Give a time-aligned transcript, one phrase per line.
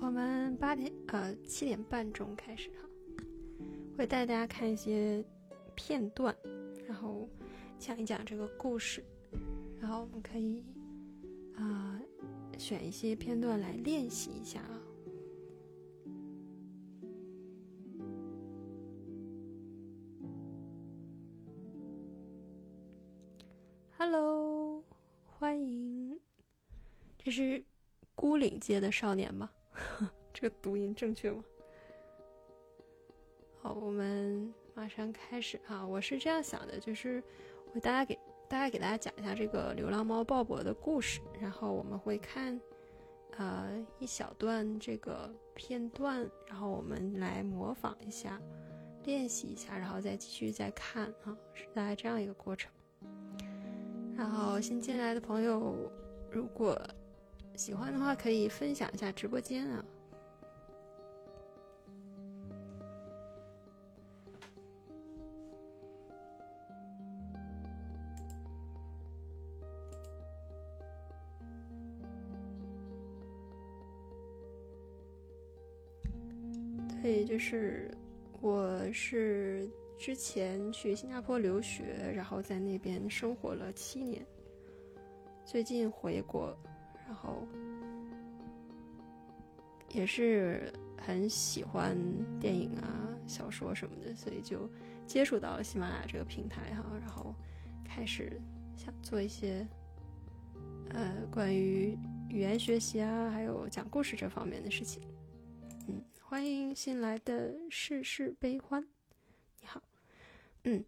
[0.00, 2.88] 我们八点呃七点半钟开始哈，
[3.96, 5.24] 会带大家看一些
[5.74, 6.34] 片段，
[6.86, 7.28] 然后
[7.80, 9.04] 讲一讲这个故事，
[9.80, 10.64] 然后我们可以
[11.56, 12.00] 啊、
[12.56, 14.80] 选一些片段来练习一下啊。
[23.98, 24.84] Hello，
[25.24, 26.20] 欢迎，
[27.18, 27.64] 这是
[28.14, 29.50] 孤岭街的少年吗？
[30.40, 31.42] 这个读音正确吗？
[33.60, 35.84] 好，我们马上开始啊！
[35.84, 37.20] 我是这样想的，就是
[37.74, 42.60] 我大家给大家给大家讲一下这个流浪猫鲍勃的故事，然后我们会看
[43.36, 48.40] 呃一小段这个片段，然后我们来模仿一下，
[49.06, 52.70] 练习一下，然后再继续再看啊，是大概这样一个过程。
[54.16, 55.90] 然后新进来的朋友，
[56.30, 56.80] 如果
[57.56, 59.84] 喜欢的话，可以分享一下直播间啊。
[77.38, 77.90] 是
[78.40, 84.24] 我是之前去新加坡留学，然后在那边生活了七年，
[85.44, 86.56] 最近回国，
[87.06, 87.46] 然后
[89.90, 91.96] 也是很喜欢
[92.40, 94.70] 电影啊、小说什么的，所以就
[95.06, 97.34] 接触到了喜马拉雅这个平台哈，然后
[97.84, 98.40] 开始
[98.76, 99.66] 想做一些
[100.90, 105.02] 呃关于语言学习啊，还有讲故事这方面的事情。
[106.30, 108.86] 欢迎新来的世事悲欢，
[109.62, 109.82] 你好。
[110.64, 110.84] 嗯，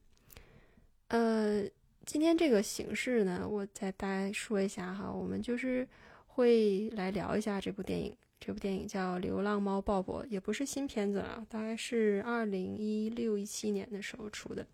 [1.08, 1.66] 呃，
[2.04, 5.88] 今天这个形式呢，我再大家说一下哈，我们就是
[6.26, 8.14] 会来聊一下这部电影。
[8.38, 14.66] 这部电影叫《流浪猫鲍勃》，也不是新片子了，大概是二零一六一七年的时候出的。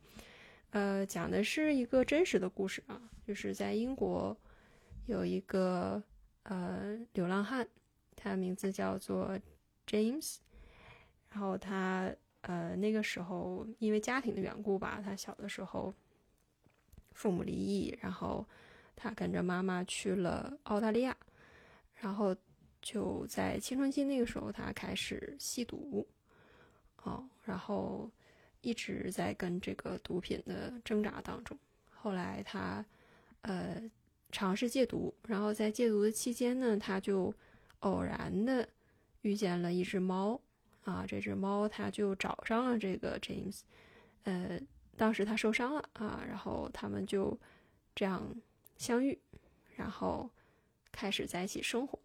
[0.71, 4.37] 呃，讲的是一个真实的故事啊，就是在英国
[5.07, 6.03] 有一个
[6.43, 7.69] 呃流浪汉，
[8.17, 9.39] 他名字叫做
[9.87, 10.39] James，
[11.31, 12.11] 然后他
[12.43, 15.93] 呃那个时候因为家庭的缘故吧，他小的时候
[17.13, 18.47] 父母离异，然后
[18.95, 21.17] 他跟着妈妈去了澳大利亚，
[21.95, 22.35] 然后
[22.81, 26.07] 就在青春期那个时候，他开始吸毒，
[27.03, 28.11] 哦，然后
[28.61, 31.59] 一直在跟这个毒品的挣扎当中。
[31.91, 32.85] 后来他
[33.41, 33.83] 呃
[34.31, 37.35] 尝试戒毒，然后在戒毒的期间呢，他就
[37.81, 38.69] 偶然的
[39.23, 40.41] 遇见了一只猫
[40.87, 43.63] 啊，这只猫它就找上了这个 James，
[44.23, 44.59] 呃，
[44.97, 47.37] 当时它受伤了啊，然后他们就
[47.93, 48.23] 这样
[48.77, 49.19] 相遇，
[49.75, 50.31] 然后
[50.93, 51.99] 开始在一起生活。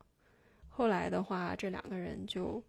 [0.67, 2.63] 后来的话，这两个人就，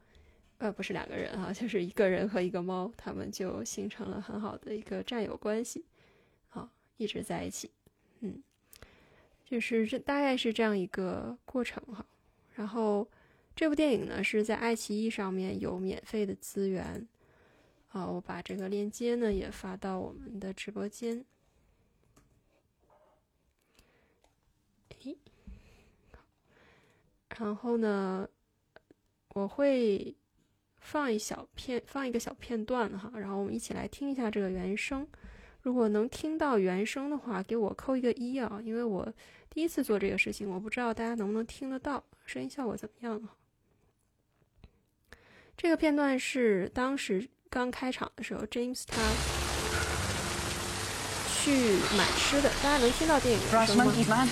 [0.59, 5.87] 呃，不是两个人啊， 就是一个人和一个猫，他们就形成了很好的一个战友关系，
[6.51, 7.71] 啊，一直在一起，
[8.21, 8.43] 嗯，
[9.47, 12.05] 就是这大概是这样一个过程哈。
[12.55, 13.09] 然后
[13.55, 17.07] 这部电影呢是在爱奇艺上面有免费的资源，
[17.91, 21.25] 啊，我把这个链接呢也发到我们的直播间。
[25.01, 25.17] 诶。
[27.39, 28.29] 然后呢，
[29.35, 30.15] 我会
[30.79, 35.07] 放一小片，放一个小片段哈，然后我们一起来听一下这个原声。
[35.61, 39.13] 如果能听到原声的话，给我扣一个一啊，因为我
[39.49, 43.29] 第一次做这个事情，我不知道大家能不能听得到，声音效果怎么样？
[45.57, 48.97] 这个片段是当时刚开场的时候 james 他
[51.29, 53.41] 去买吃的大家能听到电影
[53.77, 54.27] 吗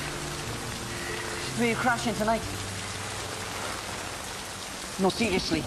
[1.58, 2.24] ？crash into
[5.00, 5.62] no seriously.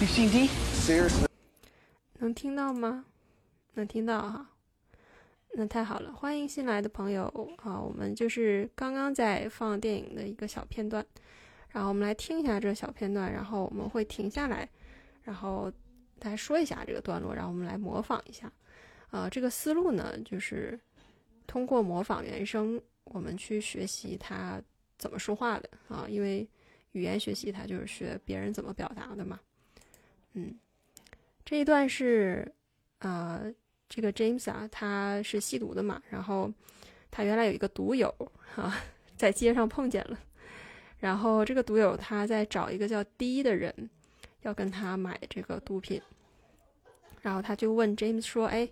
[0.00, 0.48] You seen D?
[0.74, 1.26] seriously.
[2.18, 3.04] 能听到吗？
[3.74, 4.48] 能听到哈。
[5.54, 7.24] 那太好了欢迎新来的朋友。
[7.62, 11.04] 啊我们就是刚刚在放电影的一个小片段。
[11.72, 14.68] 然后我们来听一下这个小片段，然后我们会停下来，
[15.22, 15.72] 然后
[16.18, 18.52] 大家说一下这个段落，然后我们来模仿一下。
[19.10, 20.78] 啊，这个思路呢，就是
[21.46, 24.62] 通过模仿原声，我们去学习他
[24.98, 26.48] 怎么说话的啊，因为
[26.92, 29.40] 语言学习它就是学别人怎么表达的嘛。
[30.34, 30.54] 嗯，
[31.44, 32.50] 这一段是、
[32.98, 33.52] 呃
[33.88, 36.50] 这个 James 啊，他是吸毒的嘛，然后
[37.10, 38.08] 他原来有一个毒友
[38.56, 38.74] 啊，
[39.16, 40.18] 在街上碰见了，
[41.02, 43.90] 然后这个毒友他在找一个叫 D 的人，
[44.42, 46.00] 要跟他买这个毒品，
[47.22, 48.70] 然后他就问 James 说：“哎，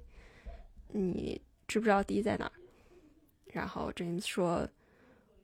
[0.92, 2.52] 你知不知道 D 在哪儿？”
[3.52, 4.68] 然后 James 说：“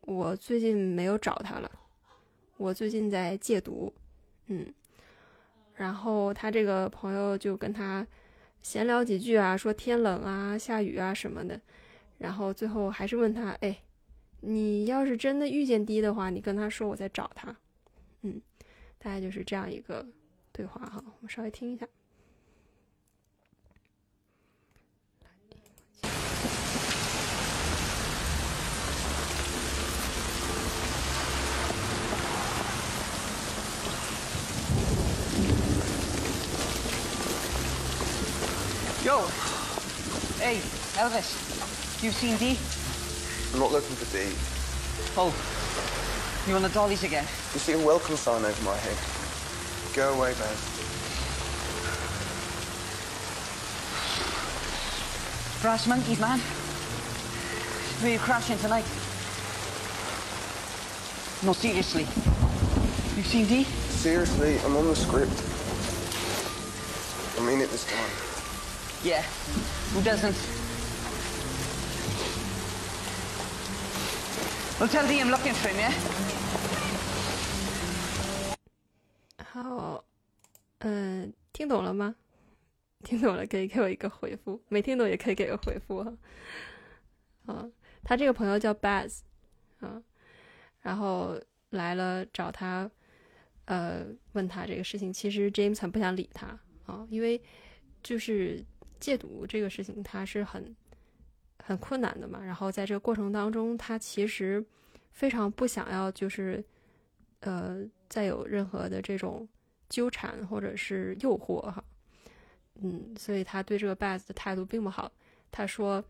[0.03, 1.69] 我最近没有找他了，
[2.57, 3.93] 我最近在戒毒，
[4.47, 4.73] 嗯，
[5.75, 8.07] 然后他这个朋友就跟他
[8.63, 11.61] 闲聊几句啊，说天冷啊、下雨啊什么的，
[12.19, 13.77] 然后最后还是问他，哎，
[14.41, 17.57] 你要是真的遇见 D 的话，你跟他说我在找他，
[18.23, 18.41] 嗯，
[18.99, 20.07] 大概就是这样一个
[20.53, 21.87] 对话哈，我们稍微听一下。
[39.05, 39.23] Yo!
[40.41, 40.59] Hey,
[40.99, 41.31] Elvis.
[42.03, 42.57] You seen Dee?
[43.57, 44.37] I'm not looking for Dee.
[45.17, 45.33] Oh.
[46.47, 47.25] you're on the dollies again?
[47.55, 48.99] You see a welcome sign over my head.
[49.97, 50.61] Go away, Baz.
[55.63, 56.39] Brass monkeys, man.
[58.03, 58.85] Where you crashing tonight?
[61.43, 62.03] No, seriously.
[63.17, 63.65] You've seen Dee?
[63.65, 65.33] Seriously, I'm on the script.
[67.39, 68.11] I mean it this time.
[69.03, 69.23] Yeah.
[69.95, 70.56] Who doesn't?
[74.79, 75.91] I'll tell Dee I'm looking for yeah?
[79.43, 80.05] 好，
[80.81, 82.15] 嗯，听懂了吗？
[83.03, 86.13] 听懂了可以给我一个回复，没听懂也可以给个回复哈。
[87.47, 87.67] 啊，
[88.05, 89.21] 他这个朋友叫 Baz，
[89.81, 90.03] 啊，
[90.83, 91.41] 然后
[91.71, 92.91] 来了找他，
[93.65, 95.11] 呃，问他这个事情。
[95.11, 96.49] 其实 James 很不想理他
[96.85, 97.41] 啊，因为
[98.03, 98.63] 就是
[99.01, 100.77] 戒毒这个事情，他是很
[101.67, 102.41] 很困难的嘛。
[102.45, 104.65] 然后在这个过程当中，他其实
[105.11, 106.65] 非常不想要，就是
[107.41, 109.49] 呃，再有任何的这种
[109.89, 111.83] 纠缠或者是诱惑哈。
[112.77, 115.11] 嗯，所以他对这个 Baz 的态度并不好。
[115.51, 116.05] 他说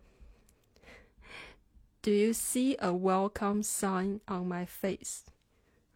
[2.02, 5.22] ：“Do you see a welcome sign on my face？”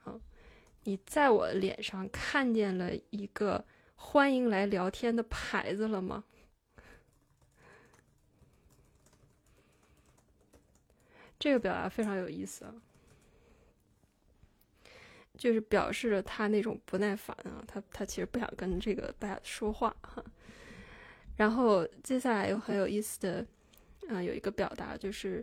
[0.04, 0.20] 啊，
[0.84, 3.64] 你在我脸上看见了一个
[3.94, 6.24] 欢迎来聊天的牌子了吗？
[11.40, 12.74] 这个表达非常有意思啊，
[15.38, 20.22] 就是表示着他那种不耐烦啊，他他其实不想跟这个 bad 说话哈。
[21.36, 23.46] 然后接下来有很有意思的，
[24.08, 25.42] 嗯、有一个表达就是，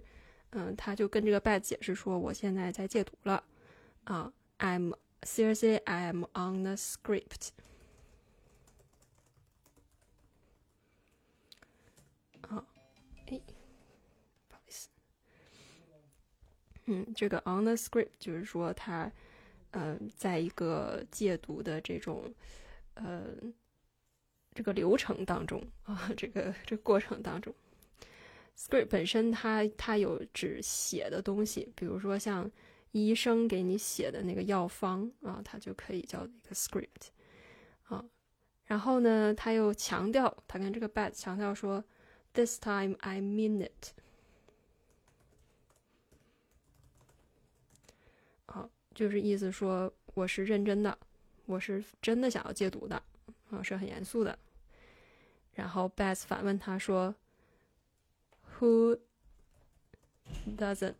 [0.51, 3.43] 嗯，他就跟这个 bad 解释说，我现在在戒毒了，
[4.03, 7.49] 啊，I'm seriously I'm on the script。
[16.87, 19.09] 嗯，这个 on the script 就是说他，
[19.71, 22.33] 嗯、在一个戒毒的这种，
[22.95, 23.27] 呃。
[24.55, 27.53] 这个流程当中啊，这个这过程当中
[28.57, 32.49] ，script 本身它它有指写的东西，比如说像
[32.91, 37.09] 医生给你写的那个药方啊，它就可以叫一个 script
[37.83, 38.03] 啊。
[38.65, 41.83] 然后呢，他又强调，他跟这个 Baz 强调说
[42.33, 43.91] ，this time I mean it。
[48.47, 48.67] 啊，
[48.97, 50.97] 就是意思说我是认真的，
[51.45, 52.95] 我是真的想要戒毒的
[53.51, 54.39] 啊，是很严肃的。
[55.53, 57.13] 然后 Beth 反问他说
[58.57, 58.97] ：“Who
[60.57, 60.95] doesn't？”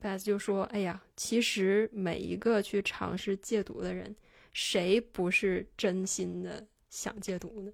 [0.00, 4.16] Beth 就说：“哎呀，其实每一个去尝试戒毒的人，
[4.52, 7.72] 谁不是真心的想戒毒呢？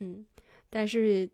[0.00, 0.26] 嗯，
[0.68, 1.30] 但是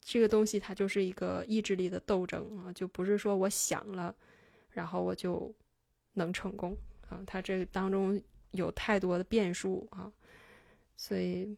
[0.00, 4.14] 这个东西它就是一个意志力的斗争啊，就不是说我想了，
[4.78, 5.52] 然后我就
[6.12, 6.76] 能成功
[7.08, 7.20] 啊。
[7.26, 10.12] 他这当中有太多的变数啊。”
[10.96, 11.56] 所以，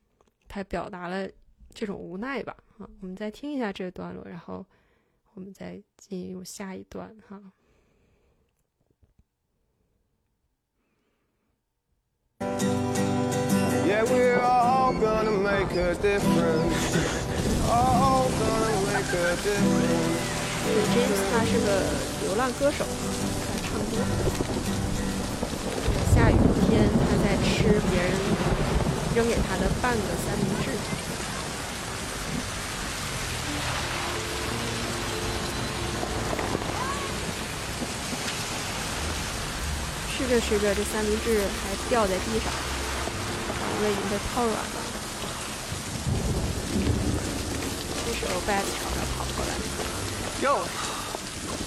[0.49, 1.29] 他表达了
[1.75, 2.57] 这种无奈吧？
[2.79, 4.65] 啊，我们再听一下这个段落，然后
[5.35, 7.53] 我们再进入下一段哈。
[13.87, 14.05] Yeah,
[20.95, 21.83] ，James 他是个
[22.23, 23.93] 流浪歌手，他唱歌。
[26.15, 26.37] 下雨
[26.69, 28.11] 天，他在吃别人
[29.15, 30.71] 扔给他的半个三明治。
[40.13, 42.53] 吃着吃着，这三明治还掉在地上，
[43.59, 44.79] 把胃已经被泡软了。
[48.05, 48.65] 这时候，Bad
[50.42, 50.64] Yo!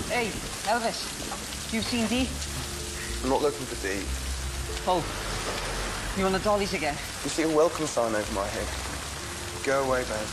[0.09, 0.31] Hey,
[0.67, 1.73] Elvis.
[1.73, 2.29] You seen Dee?
[3.23, 4.05] I'm not looking for Dee.
[4.87, 5.03] Oh.
[6.17, 6.97] You on the dollies again?
[7.25, 8.67] You see a welcome sign over my head.
[9.65, 10.29] Go away, Baz.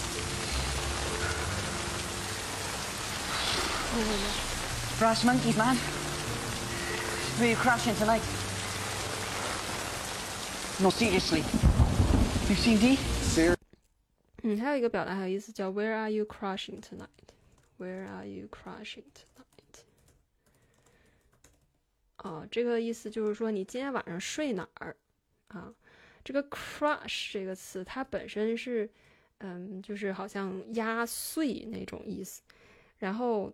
[4.99, 5.75] Brass monkeys, man.
[7.37, 8.21] Where you crashing tonight?
[10.81, 11.43] No, seriously.
[12.49, 12.97] You seen Dee?
[13.21, 13.55] Serious?
[14.43, 16.79] 嗯，还有一个表达很有意思，叫 Where are you crushing
[17.80, 19.84] Where are you crushing tonight？
[22.18, 24.94] 哦，这个意思就是说你今天晚上睡哪儿
[25.48, 25.72] 啊？
[26.22, 28.86] 这个 crush 这个词，它本身是，
[29.38, 32.42] 嗯，就是好像压碎那种意思。
[32.98, 33.50] 然后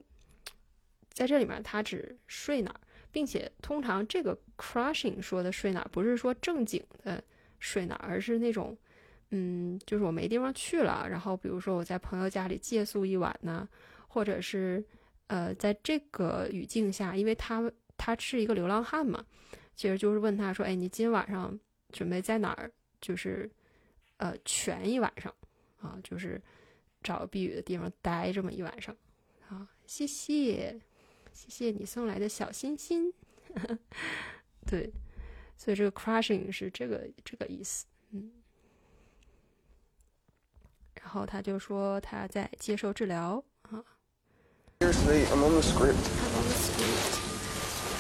[1.13, 2.81] 在这里面，它指睡哪儿，
[3.13, 7.23] 并且通常这个 crushing 说的睡哪儿，不是说正经的
[7.61, 8.77] 睡哪儿，而是那种。
[9.31, 13.69] 嗯，就是我没地方去了，然后比如说我在朋友家里借宿一晚呢，
[14.17, 14.83] 或者是，
[15.27, 19.23] 呃，在这个语境下，因为他他是一个流浪汉嘛，
[19.75, 21.61] 其实就是问他说，哎，你今晚上
[21.93, 22.73] 准备在哪儿？
[22.99, 23.51] 就是，
[24.17, 25.31] 呃，全一晚上
[25.83, 26.43] 啊，就是
[27.03, 28.97] 找避雨的地方待这么一晚上
[29.51, 29.69] 啊。
[29.85, 30.81] 谢谢，
[31.35, 33.13] 谢谢你送来的小心心。
[34.67, 34.91] 对，
[35.59, 38.33] 所以这个 crushing 是这个这个意思，嗯。
[41.03, 43.45] 然后他就说他在接受治疗。
[44.80, 45.98] Seriously, I'm on the script.
[45.98, 47.20] I'm on the script.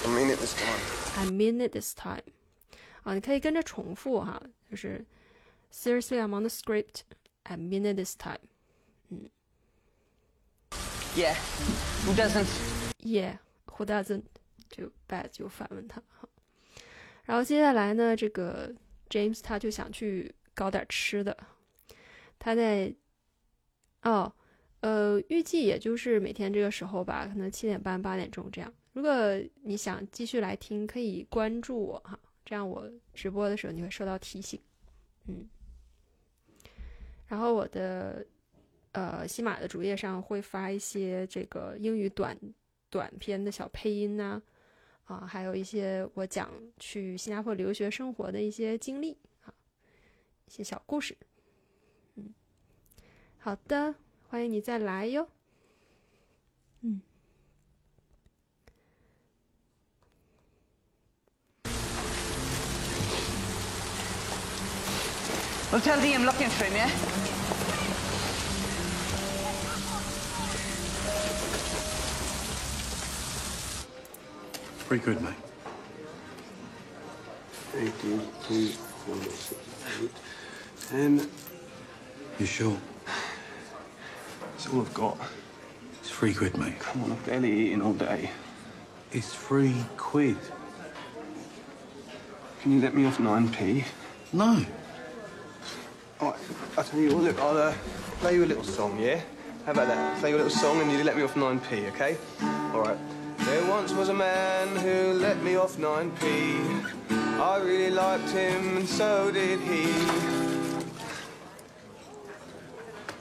[0.06, 0.80] I mean it this time.
[1.18, 2.24] I mean it this time.
[3.04, 5.06] 啊，你可以跟着重复哈，就是
[5.72, 7.02] Seriously, I'm on the script.
[7.44, 8.40] I mean it this time.
[9.10, 9.30] 嗯。
[11.16, 11.36] Yeah.
[12.06, 12.48] Who doesn't?
[13.00, 13.38] Yeah.
[13.78, 14.24] Who doesn't?
[14.70, 16.28] 就 Bad 就反问他哈。
[17.26, 18.74] 然后接下来呢，这个
[19.10, 21.38] James 他就想去搞点吃的。
[22.40, 22.96] 他在，
[24.04, 24.34] 哦，
[24.87, 28.73] 呃，预计也就是每天这个时候吧，可能七点半、八点钟这样。
[28.93, 29.11] 如果
[29.65, 34.61] 你想继续来听，可以关注我哈，这样我直播的时候你会收到提醒。
[35.27, 35.45] 嗯，
[37.27, 38.25] 然后我的
[38.93, 42.39] 呃喜马的主页上会发一些这个英语短
[42.89, 44.41] 短片的小配音呐，
[45.07, 49.53] 啊，还有一些我讲去新加坡留学生活的一些经历啊，
[50.47, 51.17] 一些小故事。
[52.15, 52.33] 嗯
[53.39, 53.93] 好的，
[54.37, 55.27] 欢迎你再来哟。
[56.83, 57.01] 嗯。
[65.73, 66.91] Well, tell Dee I'm looking for him, yeah?
[74.87, 75.33] Pretty good, mate.
[77.75, 78.69] Eighteen, two,
[79.07, 79.59] four, six,
[80.03, 80.11] eight,
[80.91, 81.27] ten.
[82.39, 82.77] You sure?
[84.57, 85.19] That's all I've got.
[86.01, 86.79] It's three quid, mate.
[86.79, 88.31] Come on, I've barely eaten all day.
[89.13, 90.39] It's three quid.
[92.63, 93.85] Can you let me off 9p?
[94.33, 94.65] No.
[96.23, 96.41] All right,
[96.79, 97.75] I'll tell you what, look, I'll uh,
[98.21, 99.21] play you a little song, yeah?
[99.67, 100.19] How about that?
[100.21, 102.17] Play you a little song and you let me off 9p, okay?
[102.73, 102.97] All right.
[103.41, 106.95] There once was a man who let me off 9p.
[107.11, 109.85] I really liked him and so did he.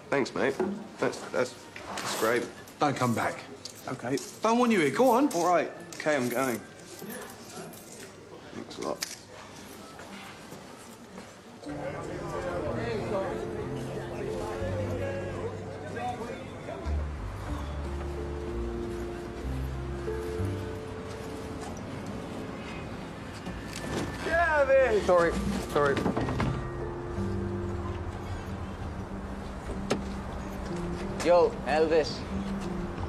[0.10, 0.56] Thanks, mate.
[1.00, 1.54] That's, that's,
[1.88, 2.46] that's great.
[2.80, 3.40] Don't come back.
[3.88, 4.18] Okay.
[4.42, 4.90] Don't want you here.
[4.90, 5.30] Go on.
[5.34, 5.72] All right.
[5.96, 6.60] Okay, I'm going.
[8.54, 9.16] Thanks a lot.
[24.26, 25.34] Yeah, Sorry,
[25.72, 25.96] sorry.
[31.26, 32.20] Yo, Elvis.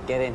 [0.07, 0.35] Get in.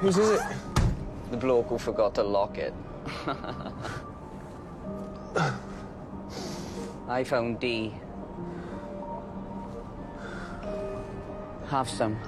[0.00, 0.42] Whose is it?
[1.30, 2.74] The bloke who forgot to lock it.
[7.08, 7.94] I found D.
[11.68, 12.18] Have some.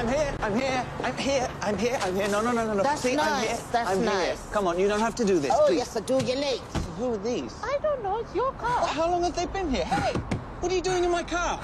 [0.00, 2.28] I'm here, I'm here, I'm here, I'm here, I'm here.
[2.28, 2.82] No, no, no, no, no.
[2.82, 4.06] That's See, I'm nice, here, that's I'm Here.
[4.06, 4.46] nice.
[4.50, 5.76] Come on, you don't have to do this, Oh, please.
[5.76, 6.14] yes, I do.
[6.24, 6.62] You're late.
[6.96, 7.54] Who are these?
[7.62, 8.16] I don't know.
[8.20, 8.78] It's your car.
[8.80, 9.84] Well, how long have they been here?
[9.84, 10.14] Hey,
[10.60, 11.60] what are you doing in my car?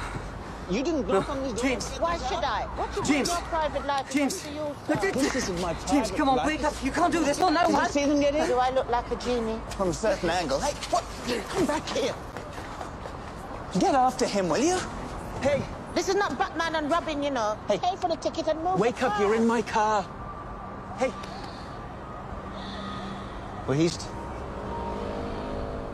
[0.70, 1.62] You didn't knock on this door.
[1.64, 1.88] James.
[1.96, 2.66] Why should I?
[2.76, 3.28] What you James.
[3.28, 4.12] your private life?
[4.12, 4.34] James.
[4.34, 5.08] It's to you, Look sir.
[5.08, 6.46] at This isn't my private James, come on, life.
[6.46, 6.74] wake up.
[6.84, 7.38] You can't do this.
[7.38, 7.66] No, no.
[7.66, 8.46] Did see them get in?
[8.48, 9.58] Do I look like a genie?
[9.78, 10.60] From a certain angle.
[10.60, 11.04] Hey, what?
[11.48, 12.14] Come back here.
[13.78, 14.78] Get after him, will you?
[15.40, 15.62] Hey,
[16.06, 17.58] This is not Batman and Robin, you know.
[17.66, 17.78] Hey.
[17.78, 18.78] Pay for the ticket and move.
[18.78, 19.22] wake the up, car.
[19.22, 20.06] you're in my car.
[20.98, 21.10] Hey.
[23.66, 23.98] Well, he's...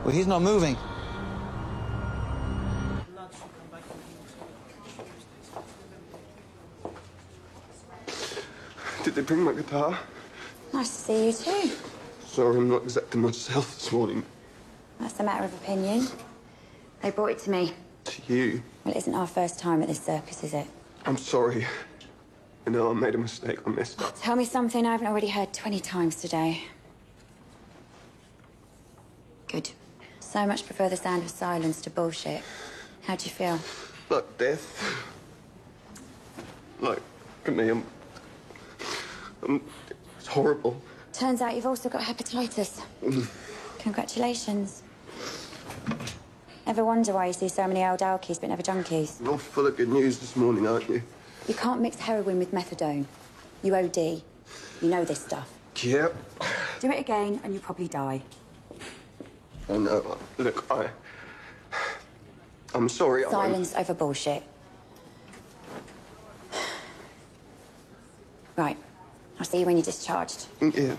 [0.04, 0.76] Well, he's not moving.
[9.04, 9.99] Did they bring my guitar?
[10.75, 11.75] Nice to see you too.
[12.26, 14.23] sorry I'm not exactly myself this morning.
[15.00, 16.07] That's a matter of opinion.
[17.00, 17.73] They brought it to me.
[18.04, 20.67] To you, Well, it isn't our first time at this circus, is it?
[21.07, 21.67] I'm sorry.
[22.67, 23.59] I know I made a mistake.
[23.67, 24.15] I messed up.
[24.21, 26.62] Tell me something I haven't already heard 20 times today.
[29.49, 29.71] Good.
[30.21, 32.43] So much prefer the sound of silence to bullshit.
[33.03, 33.59] How do you feel?
[34.09, 35.05] Like death.
[36.81, 37.69] Like, look at me.
[37.69, 37.85] I'm.
[39.43, 39.61] I'm.
[40.19, 40.81] It's horrible.
[41.12, 42.83] Turns out you've also got hepatitis.
[43.03, 43.29] Mm.
[43.81, 44.82] Congratulations.
[46.66, 49.23] Ever wonder why you see so many old alkies but never junkies?
[49.23, 51.02] You're full of good news this morning, aren't you?
[51.49, 53.07] You can't mix heroin with methadone.
[53.62, 53.97] You OD.
[53.97, 54.23] You
[54.83, 55.52] know this stuff.
[55.83, 56.14] Yep.
[56.81, 58.23] Do it again and you'll probably die.
[59.69, 60.19] I know.
[60.38, 60.88] Look, I.
[62.75, 63.25] I'm sorry.
[63.25, 64.42] I Silence over bullshit.
[68.57, 68.76] Right.
[69.38, 70.47] I'll see you when you're discharged.
[70.61, 70.95] Yeah.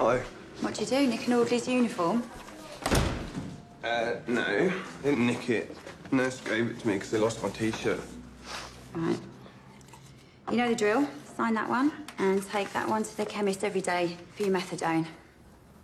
[0.00, 0.22] Hi.
[0.62, 1.09] What do you do?
[1.20, 2.22] Nick an orderly's uniform?
[3.84, 4.42] Uh, no.
[4.42, 4.72] I
[5.02, 5.76] didn't nick it.
[6.10, 8.00] Nurse gave it to me because they lost my t-shirt.
[8.94, 9.18] Right.
[10.50, 11.06] You know the drill.
[11.36, 15.04] Sign that one and take that one to the chemist every day for your methadone.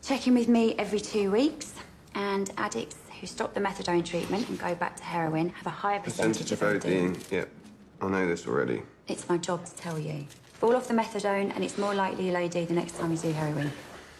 [0.02, 1.74] Check in with me every two weeks.
[2.14, 6.00] And addicts who stop the methadone treatment and go back to heroin have a higher
[6.00, 7.14] percentage, Percentage of of OD.
[7.14, 7.30] ODing.
[7.30, 7.48] Yep.
[8.00, 8.82] I know this already.
[9.06, 10.26] It's my job to tell you.
[10.54, 13.32] Fall off the methadone and it's more likely you'll OD the next time you do
[13.32, 13.70] heroin.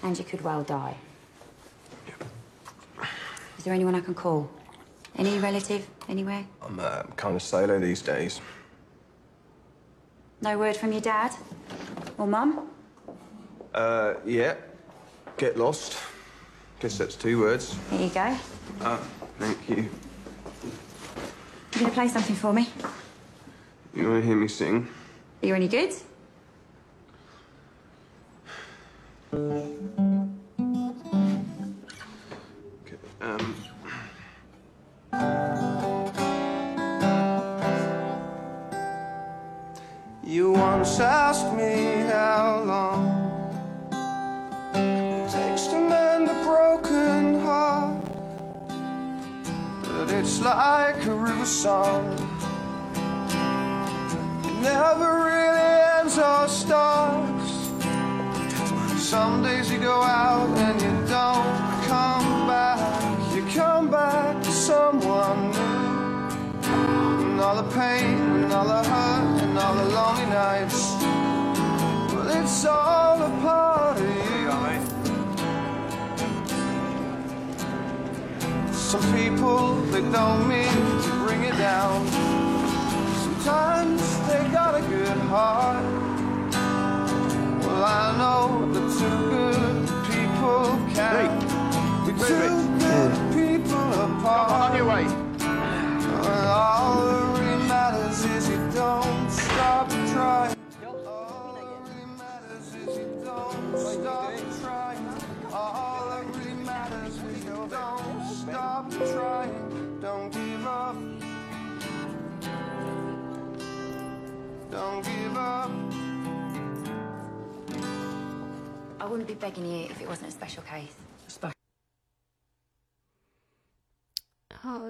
[0.02, 0.94] And you could well die.
[3.66, 4.48] Is there anyone I can call?
[5.18, 5.88] Any relative?
[6.09, 6.46] Anywhere?
[6.62, 8.40] I'm uh, kind of solo these days.
[10.40, 11.33] No word from your dad?
[12.16, 12.70] Or mum?
[13.74, 14.55] Uh, yeah.
[15.37, 15.98] Get lost.
[16.79, 17.74] Guess that's two words.
[17.90, 18.37] Here you go.
[18.83, 18.98] Uh,
[19.40, 19.76] thank you.
[21.74, 22.68] You gonna play something for me?
[23.96, 24.87] You want to hear me sing?
[25.42, 25.92] Are you any good?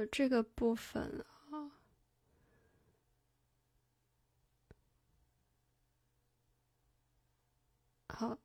[0.06, 1.70] 这个部分啊，
[8.08, 8.38] 好，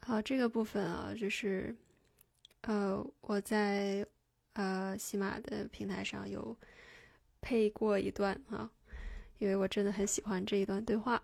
[0.00, 1.74] 好，这个部分啊，就是
[2.62, 4.06] 呃，我在
[4.54, 6.56] 呃喜马的平台上有
[7.40, 8.70] 配过一段啊，
[9.38, 11.22] 因为我真的很喜欢这一段对话。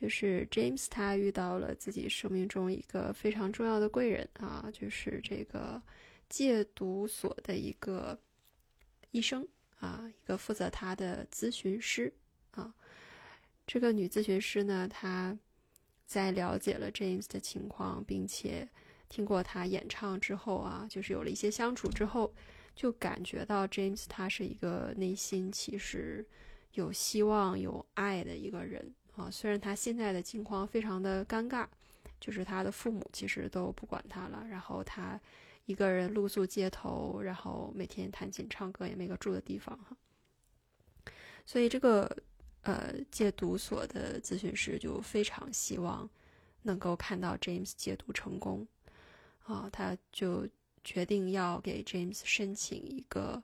[0.00, 5.82] 就是 James 他遇到了自己生命中一个非常重要的贵人啊，就是这个
[6.30, 8.18] 戒毒所的一个
[9.10, 9.46] 医生
[9.80, 12.10] 啊，一个负责他的咨询师
[12.52, 12.72] 啊。
[13.66, 15.36] 这个女咨询师呢，她
[16.06, 18.68] 在了解了 James 的情况，并且
[19.08, 22.32] 听过他演唱之后啊，就是有了一些相处之后，
[22.74, 26.26] 就感觉到 James 他是一个内心其实
[26.72, 29.30] 有希望、有爱的一个人啊。
[29.30, 31.66] 虽然他现在的境况非常的尴尬，
[32.20, 35.20] 就是他的父母其实都不管他了，然后他
[35.66, 39.96] 一个人露宿街头，然后每天弹琴唱歌，也没个住的地方哈。
[41.46, 42.16] 所以这个
[42.62, 46.08] 呃戒毒所的咨询师就非常希望
[46.62, 48.66] 能够看到 James 戒毒成功，
[49.44, 50.48] 啊，他就
[50.84, 53.42] 决定要给 James 申请一个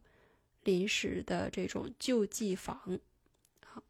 [0.65, 2.99] 临时的这种救济房。
[3.65, 3.83] 好，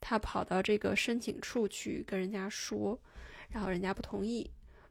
[0.00, 2.98] 他跑到这个申请处去跟人家说，
[3.50, 4.50] 然后人家不同意，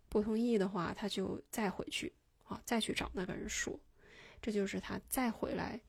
[0.10, 2.12] 不同意的话，他就再回去
[2.52, 3.80] 啊，再去找那个人说，
[4.42, 5.80] 这就是他再回来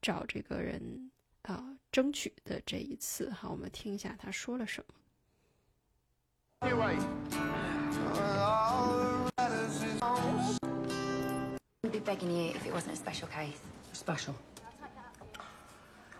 [0.00, 1.10] 找这个人
[1.42, 3.28] 啊争取的这一次。
[3.30, 4.94] 好，我们听一下他说了什么。
[11.84, 13.58] I'd be begging you if it wasn't a special case.
[13.92, 14.36] Special.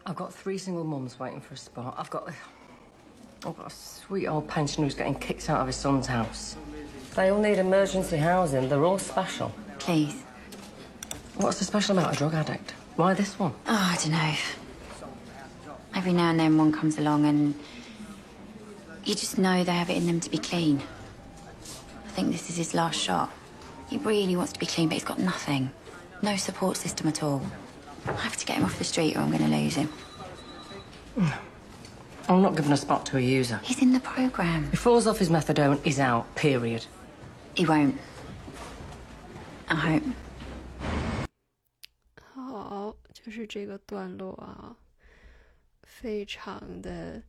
[0.05, 1.95] I've got three single mums waiting for a spot.
[1.97, 2.35] I've got.
[3.45, 6.57] I've got a sweet old pensioner who's getting kicked out of his son's house.
[7.15, 8.69] They all need emergency housing.
[8.69, 9.53] They're all special.
[9.79, 10.23] Please.
[11.37, 12.73] What's so special about a drug addict?
[12.97, 13.53] Why this one?
[13.67, 14.35] Oh, I don't know.
[15.95, 17.55] Every now and then one comes along and
[19.05, 20.83] you just know they have it in them to be clean.
[22.07, 23.31] I think this is his last shot.
[23.89, 25.71] He really wants to be clean, but he's got nothing.
[26.23, 27.43] No support system at all.
[28.07, 29.91] I have to get him off the street or I'm going to lose him.
[32.29, 33.61] I'm not giving a spot to a user.
[33.63, 34.71] He's in the program.
[34.71, 36.87] He falls off his methadone, he's out, period.
[37.55, 37.95] He won't.
[39.67, 40.03] I hope.
[42.35, 44.75] 好，就是这个段落啊，
[45.83, 47.23] 非常的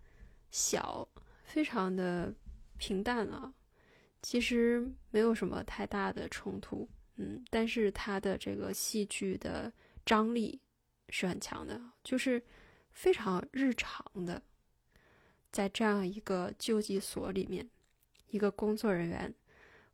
[0.50, 1.08] 小，
[1.44, 2.34] 非常的
[2.78, 3.54] 平淡啊。
[4.22, 9.72] 其实没有什么太大的冲突，嗯，但是它的这个戏剧的
[10.06, 10.62] 张力
[11.10, 12.42] 是很强的，就是
[12.92, 14.42] 非常日常的，
[15.52, 17.70] 在这样一个救济所里面，
[18.28, 19.34] 一个工作人员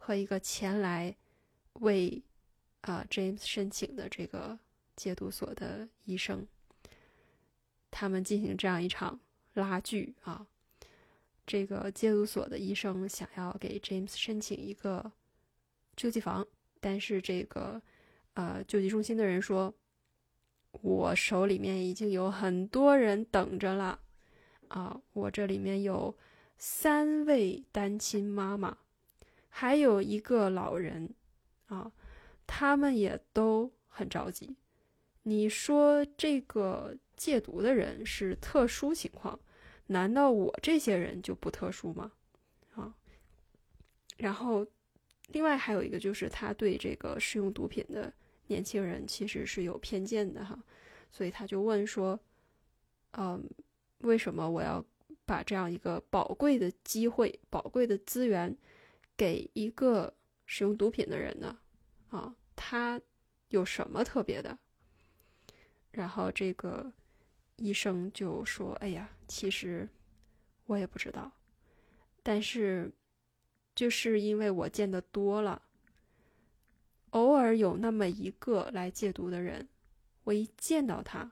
[0.10, 1.15] 和一个前来
[1.74, 2.19] 为
[2.82, 4.58] 啊、James 申请的这个
[4.95, 6.48] 戒毒所的医生，
[7.91, 9.19] 他们进行这样一场
[9.54, 10.48] 拉锯啊。
[11.45, 15.12] 这个戒毒所的医生想要给 James 申请一个
[15.95, 16.48] 救济房，
[16.80, 17.80] 但是这个
[18.34, 19.72] 呃救济中心的人说，
[20.72, 24.00] 我手里面已经有很多人等着了
[24.69, 26.17] 啊，我这里面有
[26.58, 28.76] 三位单亲妈妈，
[29.49, 31.13] 还有一个老人
[31.67, 31.91] 啊，
[32.47, 34.55] 他们也都很着急。
[35.23, 39.39] 你说这个戒毒的人是特殊情况？
[39.88, 42.12] 难道我这些人就不特殊吗？
[42.75, 42.95] 啊，
[44.17, 44.65] 然后
[45.29, 48.13] 另外还有一个就是他对这个使用毒品的
[48.47, 50.57] 年轻人其实是有偏见的哈，
[51.12, 52.19] 所以他就问说，
[53.13, 53.43] 嗯，
[53.99, 54.83] 为什么我要
[55.25, 58.55] 把这样一个宝贵的机会、宝贵的资源
[59.19, 61.60] 给一个使用毒品的人呢？
[62.08, 63.01] 啊，他
[63.49, 64.58] 有什么特别的？
[65.91, 66.93] 然后这个。
[67.62, 69.89] 医生就说：“哎呀，其实
[70.67, 71.29] 我也不知道，
[72.23, 72.89] 但是
[73.75, 75.62] 就是因为我见的多了，
[77.10, 79.67] 偶尔有那么一个来戒毒的人，
[80.23, 81.29] 我一见到他，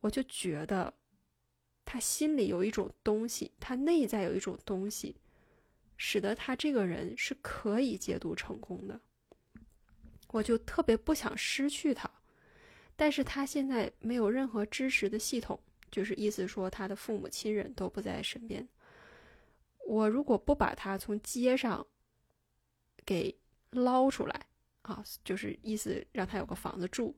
[0.00, 0.94] 我就觉得
[1.84, 5.19] 他心里有一种东西，他内在有一种东西，
[6.02, 8.98] 使得他这个人是可以戒毒成功的。
[10.28, 12.10] 我就特别不想失去他。”
[12.96, 15.60] 但是他现在没有任何支持的系统，
[15.90, 18.66] 就是意思说他的父母亲人都不在身边。
[19.86, 21.86] 我如果不把他从街上
[23.04, 23.38] 给
[23.72, 24.46] 捞出来
[24.82, 27.14] 啊，就是意思让他有个房子住，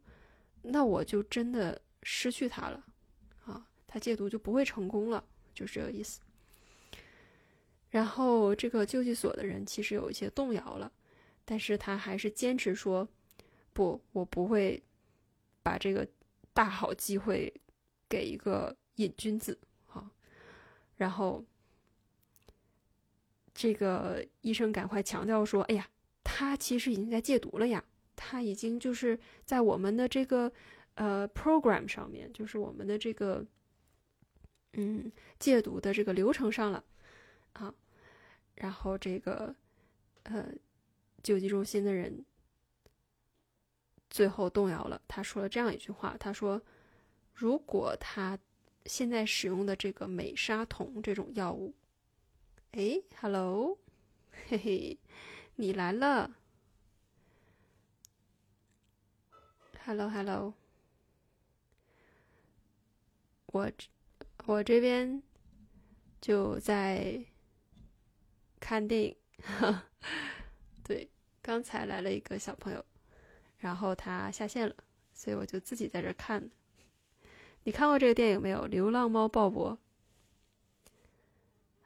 [0.60, 2.84] 那我就真的失去他了
[3.44, 6.20] 啊，他戒毒就不会成功了，就是这个意思。
[7.92, 10.92] 然后这个救济所的人其实有一些动摇了，
[11.44, 13.08] 但是他还是坚持说，
[13.72, 14.82] 不，我不会。
[15.64, 16.04] 把这个
[16.52, 17.54] 大好机会
[18.08, 19.56] 给一个瘾君子
[19.92, 20.10] 啊，
[20.96, 21.44] 然后
[23.54, 25.88] 这个医生赶快强调说：“哎呀，
[26.24, 27.84] 他其实已经在戒毒了呀，
[28.16, 30.52] 他已经就是在我们的这个
[30.94, 33.46] 呃 program 上面，就是我们的这个
[34.72, 36.84] 嗯戒毒的这个流程上了
[37.52, 37.72] 啊。”
[38.54, 39.54] 然后这个
[40.24, 40.52] 呃
[41.22, 42.24] 救济中心的人。
[44.10, 46.60] 最后动摇了，他说了这样一句话：“他说，
[47.32, 48.38] 如果他
[48.84, 51.74] 现在使用的这个美沙酮这种药物，
[52.72, 53.78] 哎，hello，
[54.48, 54.98] 嘿嘿，
[55.54, 56.30] 你来了
[59.82, 60.52] ，hello，hello，
[63.46, 63.72] 我
[64.44, 65.22] 我这边
[66.20, 67.24] 就在
[68.62, 69.16] 看电影，
[70.84, 71.10] 对，
[71.42, 72.84] 刚才来了一个小朋友。”
[73.58, 74.74] 然后他下线了，
[75.12, 76.48] 所以我就自己在这看。
[77.64, 78.64] 你看过这个电影没有？
[78.68, 79.76] 《流浪猫鲍勃》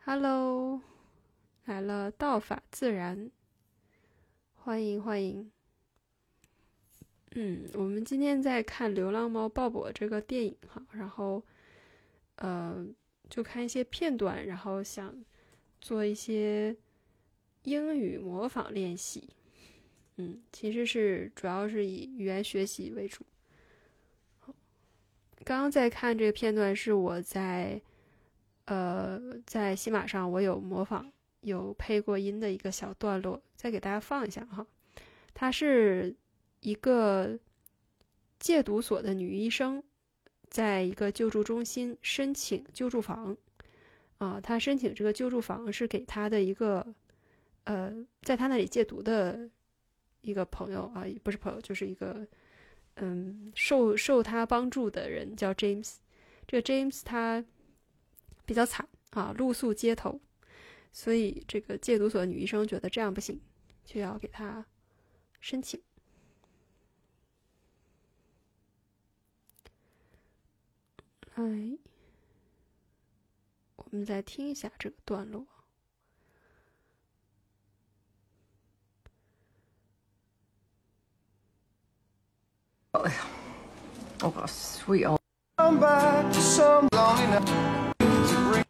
[0.05, 0.83] Hello，
[1.65, 3.31] 来了，道法自然，
[4.55, 5.51] 欢迎欢迎。
[7.33, 11.43] 嗯，我们今天在看《流浪猫鲍勃》这个电影哈，然后
[12.37, 12.87] 呃，
[13.29, 15.15] 就看一些片段，然后想
[15.81, 16.77] 做一些
[17.63, 19.29] 英语模仿练习。
[20.17, 23.25] 嗯，其实是主要是以语言学习为主。
[25.45, 27.81] 刚刚在看这个片段，是我在
[28.65, 31.13] 呃在喜马上我有模仿
[31.43, 34.67] 有配过音的一个小段落，再给大家放一下哈。
[35.35, 36.17] 它是
[36.61, 37.39] 一个
[38.41, 39.83] 戒毒所的女医生，
[40.49, 43.37] 在一个救助中心申请救助房
[44.19, 46.95] 啊，他申请这个救助房是给他的一个
[47.65, 49.49] 呃，在他那里戒毒的。
[50.23, 52.27] 一个朋友啊，不是朋友，就是一个
[52.97, 55.99] 嗯，受受他帮助的人叫 James。
[56.49, 57.45] 这个 James 他
[58.45, 60.21] 比较惨啊，露宿街头，
[60.91, 63.41] 所以这个戒毒所的女医生觉得这样不行，
[63.85, 64.67] 就要给他
[65.41, 65.81] 申请。
[71.37, 71.79] 来，
[73.91, 75.47] 我们再听一下这个段落。
[82.93, 85.21] I've got a sweet old.
[85.59, 87.45] Come back to some loneliness
[87.99, 88.65] to bring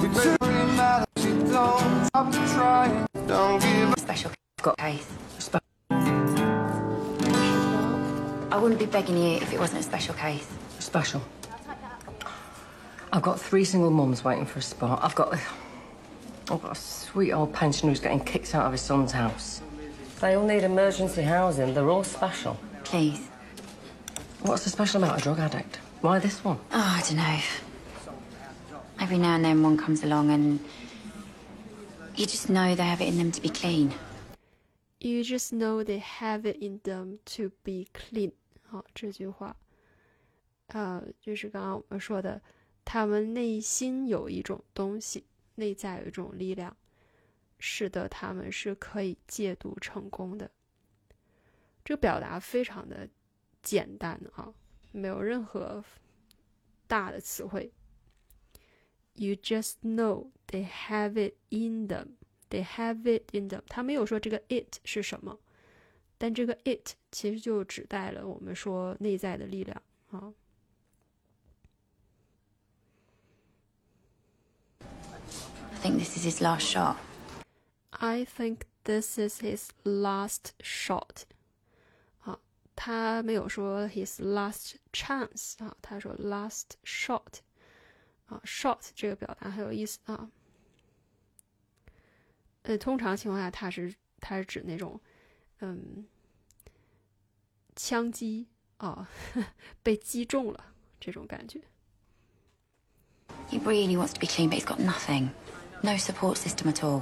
[0.00, 1.24] victory matters.
[1.24, 3.06] You don't stop to try.
[3.26, 3.98] Don't give up.
[3.98, 4.30] Special.
[4.58, 5.28] I've got Keith.
[8.50, 10.46] I wouldn't be begging you if it wasn't a special case.
[10.78, 11.20] Special.
[13.11, 14.99] I've got three single mums waiting for a spot.
[15.03, 15.37] I've got.
[16.51, 19.61] I've got a sweet old pensioner who's getting kicked out of his son's house.
[20.19, 21.73] They all need emergency housing.
[21.73, 22.57] They're all special.
[22.83, 23.29] Please.
[24.41, 25.79] What's so special about a drug addict?
[26.01, 26.57] Why this one?
[26.71, 27.39] Oh, I don't know.
[28.99, 30.59] Every now and then one comes along and
[32.15, 33.93] you just know they have it in them to be clean.
[34.99, 38.33] You just know they have it in them to be clean。
[38.69, 39.55] 好，这句话，
[40.67, 42.41] 呃，就是刚刚我们说的，
[42.90, 45.22] 他们内心有一种东西，
[45.56, 46.74] 内在有一种力量，
[47.58, 50.50] 使得他们是可以戒毒成功的。
[51.84, 53.06] 这个表达非常的
[53.62, 54.54] 简单啊，
[54.90, 55.84] 没有任何
[56.86, 57.70] 大的词汇。
[59.12, 62.12] You just know they have it in them.
[62.48, 63.60] They have it in them。
[63.68, 65.38] 他没有说这个 it 是什么，
[66.16, 70.32] 但这个 it 其实就指代了我们说内在的力量啊。
[75.87, 76.95] think this is his last shot.
[77.91, 81.23] I think this is his last shot。
[82.25, 82.39] 啊，
[82.75, 87.41] 他没有说 his last chance 啊，他说 last shot。
[88.27, 90.29] 啊，shot 这个表达很有意思啊。
[92.63, 94.99] 呃，通常情况下，它是它是指那种，
[95.59, 96.05] 嗯，
[97.75, 98.47] 枪击
[98.77, 99.09] 啊，
[99.83, 101.61] 被击中了这种感觉。
[103.49, 105.31] He really wants to be clean, but he's got nothing.
[105.81, 107.01] No support system at all.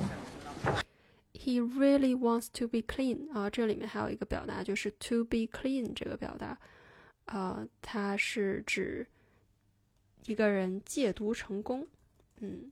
[1.33, 6.57] He really wants to be clean 啊，这里面还有一个表达就是 to be clean 这个表达，
[7.25, 9.07] 啊，它是指
[10.25, 11.87] 一个人戒毒成功，
[12.39, 12.71] 嗯，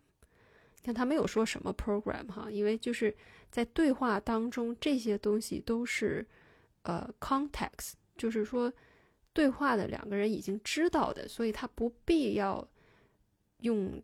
[0.81, 3.15] 看他没有说什么 program 哈，因为就是
[3.51, 6.25] 在对话当中，这些东西都是
[6.83, 8.73] 呃 context，就是说
[9.33, 12.67] 对话的两个人已经知道的，所以他不必要
[13.59, 14.01] 用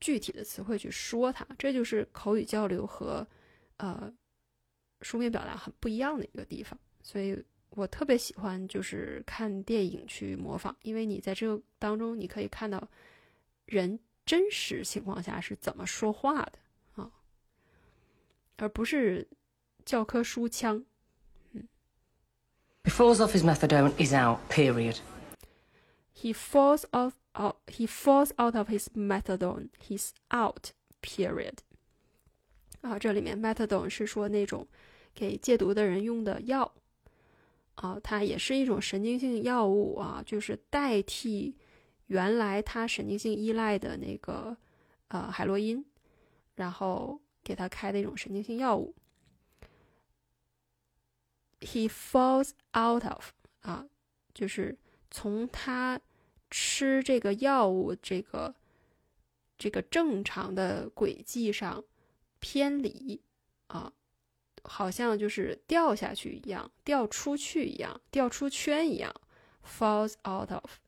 [0.00, 1.46] 具体的词汇去说它。
[1.56, 3.26] 这就是口语交流和
[3.78, 4.12] 呃
[5.00, 6.78] 书面表达很不一样的一个地方。
[7.00, 7.42] 所以
[7.74, 12.88] 我特别喜欢就是看电影去模仿，因为你在这个当中你可以看到
[13.66, 13.98] 人。
[14.24, 16.52] 真实情况下是怎么说话的
[16.94, 17.10] 啊，
[18.56, 19.26] 而不是
[19.84, 20.84] 教科书腔。
[21.50, 21.66] 嗯。
[22.84, 24.98] He falls off his methadone, he's out, period.
[26.14, 29.70] He falls off out he falls out of his methadone.
[29.84, 30.70] He's out.
[31.02, 31.56] Period.
[32.82, 34.68] 啊，这里面 methadone 是说那种
[35.12, 36.72] 给戒毒的人用的药
[37.82, 41.56] 啊，它也是一种神经性药物啊，就是代替
[42.06, 44.56] 原来他神经性依赖的那个
[45.08, 45.84] 呃海洛因，
[46.54, 48.94] 然后给他开的一种神经性药物。
[51.58, 53.30] He falls out of
[53.62, 53.88] 啊，
[54.32, 54.78] 就是
[55.10, 56.00] 从他
[56.48, 58.54] 吃这个药物这个
[59.58, 61.82] 这个正常的轨迹上
[62.38, 63.20] 偏离
[63.66, 63.92] 啊，
[64.64, 69.14] 好像就是掉下去一样，掉出去一样，掉出圈一样
[69.64, 70.78] ，falls out of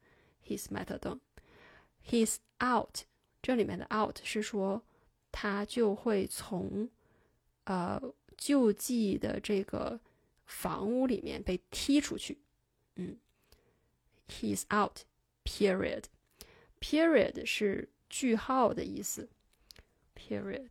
[0.46, 1.20] his methadone.
[2.06, 3.02] He's out，
[3.42, 4.82] 这里面的 out 是说
[5.32, 6.88] 他就会从
[7.64, 8.00] 呃
[8.36, 10.00] 救济的这个
[10.44, 12.38] 房屋里面被踢出去。
[12.96, 13.18] 嗯
[14.28, 15.00] ，He's out.
[15.44, 16.04] Period.
[16.80, 19.28] Period 是句号的意思。
[20.14, 20.70] Period.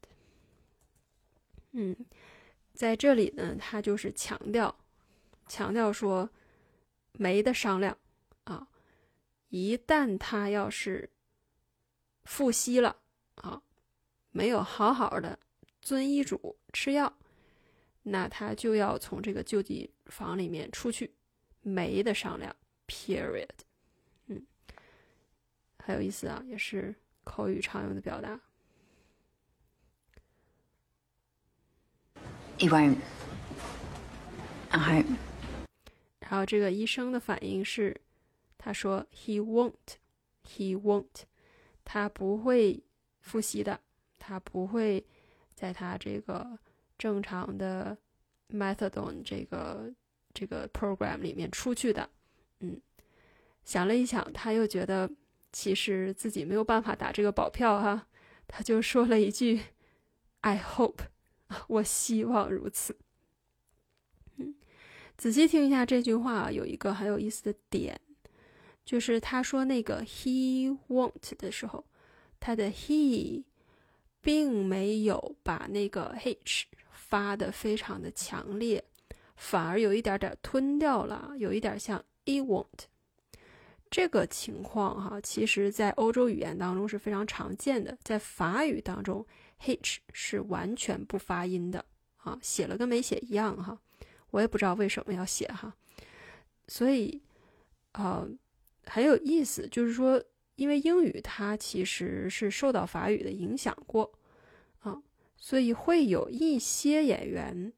[1.73, 1.95] 嗯，
[2.73, 4.75] 在这里呢，他就是强调，
[5.47, 6.29] 强调说
[7.13, 7.97] 没得商量
[8.45, 8.67] 啊！
[9.49, 11.09] 一旦他要是
[12.23, 12.95] 复吸了
[13.35, 13.61] 啊，
[14.31, 15.37] 没有好好的
[15.81, 17.15] 遵医嘱吃药，
[18.01, 21.13] 那他就要从这个救济房里面出去，
[21.61, 22.55] 没得商量。
[22.87, 23.47] Period.
[24.25, 24.45] 嗯，
[25.77, 28.39] 很有意思啊，也是口语常用的表达。
[32.63, 32.95] He won't.
[34.69, 35.17] I hope.
[36.21, 37.99] 然后这个医生的反应是，
[38.57, 39.97] 他说 he won't,
[40.47, 41.23] he won't，
[41.83, 42.81] 他不会
[43.19, 43.81] 复习的，
[44.17, 45.05] 他不会
[45.53, 46.57] 在他这个
[46.97, 47.97] 正常的
[48.49, 49.93] methadone 这个
[50.33, 52.09] 这个 program 里面出去的。
[52.59, 52.79] 嗯，
[53.65, 55.11] 想了一想，他又觉得
[55.51, 58.07] 其实自己没有办法打这个保票哈，
[58.47, 59.59] 他就说了一句
[60.39, 60.99] I hope，
[61.67, 62.95] 我希望如此。
[64.37, 64.55] 嗯
[65.15, 67.99] 仔细听一下这句话，有一个很有意思的点，
[68.83, 71.85] 就是他说那个 he won't 的时候，
[72.39, 73.43] 他的 he
[74.21, 78.83] 并没有把那个 h 发的非常的强烈，
[79.35, 82.87] 反而有一点点吞掉了，有一点像 he won't。
[83.91, 89.23] 这个情况哈，其实在欧洲语言当中是非常常见的，在法语当中
[89.57, 91.83] h 是完全不发音的
[92.17, 93.79] 啊，写了跟没写一样哈。
[94.31, 95.71] 我也不知道为什么要写哈，
[96.67, 97.21] 所以，
[97.91, 98.27] 呃，
[98.85, 100.23] 很有意思，就是说，
[100.55, 104.11] 因为英语它其实是受到法语的影响过，
[104.79, 104.99] 啊，
[105.37, 107.71] 所以会有一些演员，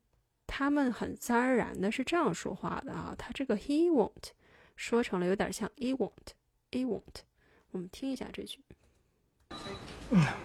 [0.47, 4.29] 他们很自然而然的是这样说话的啊，他这个 he won't
[4.77, 7.23] 说成了有点像 he won't，he won't，
[7.71, 8.61] 我们听一下这句。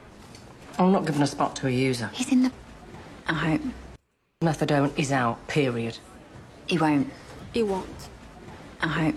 [0.81, 2.09] I'm not giving a spot to a user.
[2.15, 2.53] He's in the.
[3.27, 3.61] I hope.
[4.43, 5.99] Methadone is out, period.
[6.67, 7.07] He won't.
[7.53, 9.15] he won't，I hope.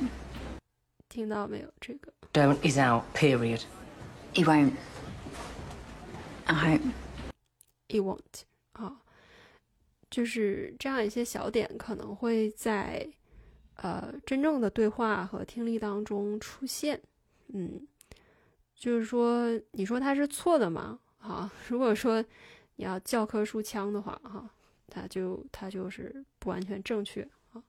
[1.07, 1.69] 听到没有？
[1.79, 3.61] 这个 Methadone is out, period.
[4.33, 4.73] He won't.
[6.47, 6.81] I hope.
[7.87, 8.41] he won't
[8.73, 8.97] 啊，
[10.11, 13.07] 就是这样一些小点可能会在
[13.75, 16.99] 呃真正的对话和听力当中出现，
[17.53, 17.87] 嗯，
[18.75, 20.99] 就是说你说它是错的吗？
[21.23, 22.21] 啊，如果说
[22.75, 24.49] 你要教科书腔的话，哈、
[24.87, 27.21] 它就它就是不完全正确
[27.53, 27.63] 啊。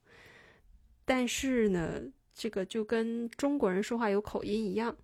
[1.05, 2.03] 但是呢，
[2.35, 4.97] 这个就跟中国人说话有口音一样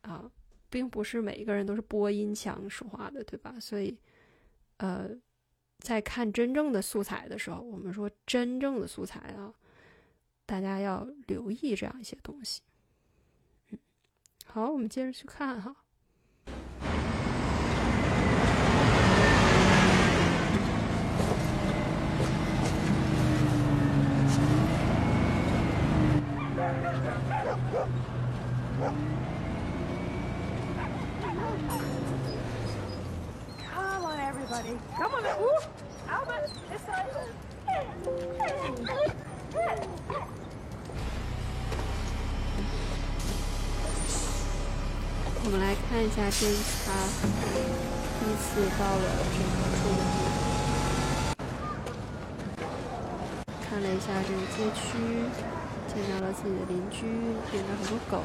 [0.00, 0.28] 啊，
[0.68, 3.54] 并不是每一个人都是播音腔说话的，对吧？
[3.60, 3.96] 所以，
[4.78, 5.08] 呃，
[5.78, 9.54] 在看真正的素材的时候，我们说真正的素材啊，
[10.44, 12.62] 大家要留意这样一些东西。
[13.68, 13.78] 嗯，
[14.46, 15.79] 好，我们接着去看哈。
[45.42, 46.54] 我们来看一下这一
[48.36, 49.02] 次到了
[49.32, 49.88] 这个
[53.62, 55.59] 看了一下这个街区。
[55.92, 57.00] 见到了自己的邻居，
[57.50, 58.22] 见到很多狗。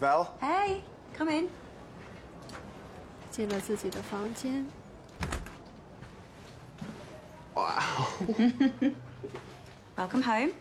[0.00, 1.48] Val，Hey，come in。
[3.30, 4.66] 进了自己的房间。
[7.54, 7.66] Wow。
[9.94, 10.52] Welcome home。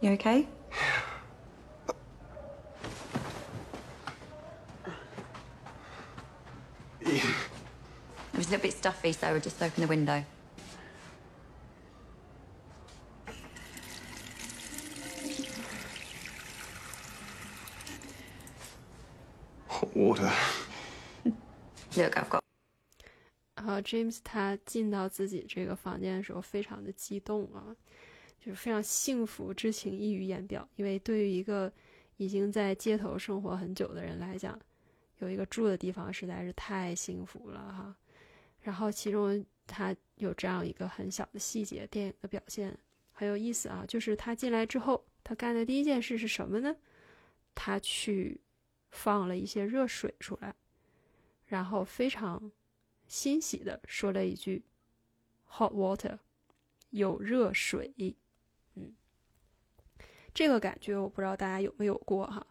[0.00, 0.46] You okay?
[8.52, 10.24] a bit stuffy so i would just open the window.
[19.68, 20.58] Hold it
[21.96, 22.42] 没有搞过
[23.56, 27.74] 好 james 他进到自己这个房间的时候非常的激动啊
[28.38, 31.72] 就是非常幸福之情溢于言表因为对于一个
[32.16, 34.58] 已经在街头生活很久的人来讲
[35.18, 37.96] 有一个住的地方实在是太幸福了哈。
[38.68, 42.78] 然后其中他有这样一个很小的细节，电影的表现
[43.12, 46.76] 很有意思啊，就是他进来之后，他干的第一件事是什么呢？
[47.54, 48.38] 他去
[48.90, 50.54] 放了一些热水出来，
[51.46, 52.52] 然后非常
[53.06, 54.62] 欣喜的说了一句
[55.48, 56.18] “hot water”，
[56.90, 57.90] 有热水。
[58.74, 58.92] 嗯，
[60.34, 62.46] 这个感觉我不知道大家有没有过哈。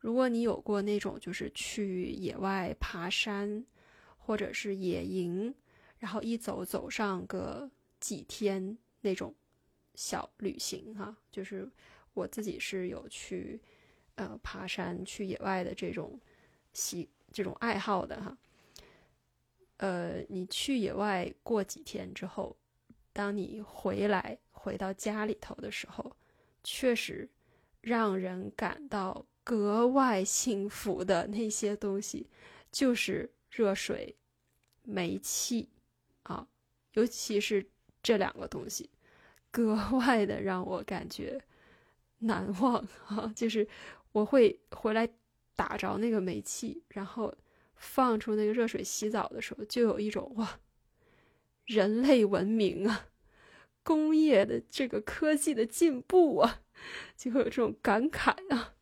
[0.00, 3.64] 如果你有过那种就是去野外爬山，
[4.26, 5.54] 或者是野营，
[5.98, 7.70] 然后一走走上个
[8.00, 9.34] 几天那种
[9.94, 11.70] 小旅行哈，就是
[12.14, 13.60] 我自己是有去
[14.14, 16.18] 呃爬山、去野外的这种
[16.72, 18.38] 习这种爱好的哈。
[19.78, 22.56] 呃，你去野外过几天之后，
[23.12, 26.16] 当你回来回到家里头的时候，
[26.62, 27.28] 确实
[27.82, 32.30] 让人感到格外幸福的那些东西，
[32.72, 34.16] 就是热水、
[34.82, 35.68] 煤气
[36.24, 36.48] 啊，
[36.94, 37.64] 尤其是
[38.02, 38.90] 这两个东西，
[39.50, 41.40] 格外的让我感觉
[42.18, 43.32] 难忘啊！
[43.36, 43.66] 就是
[44.12, 45.08] 我会回来
[45.54, 47.34] 打着那个煤气，然后。
[47.76, 50.60] 放出那个热水洗澡的时候，就有一种哇，
[51.66, 53.08] 人类文明啊，
[53.82, 56.62] 工业的这个科技的进步啊，
[57.16, 58.73] 就会有这种感慨啊。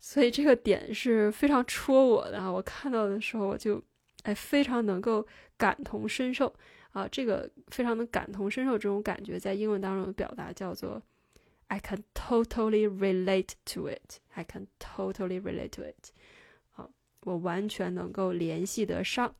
[0.00, 2.50] 所以这个点是非常戳我的啊。
[2.50, 3.82] 我看到的时候，我就
[4.22, 5.26] 哎非常能够
[5.56, 6.54] 感同身受
[6.90, 7.06] 啊。
[7.08, 11.02] 这个非常能感同身受这种感觉，在英文当中的表达叫做
[11.66, 16.12] "I can totally relate to it." I can totally relate to it.
[16.70, 16.90] 好
[17.22, 19.34] 我完全能够联系得上，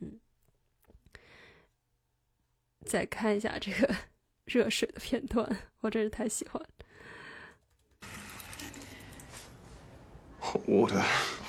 [0.00, 0.18] 嗯，
[2.84, 3.94] 再看一下这个
[4.44, 5.48] 热水的片段，
[5.80, 6.60] 我真是太喜欢。
[10.42, 11.02] Hot water.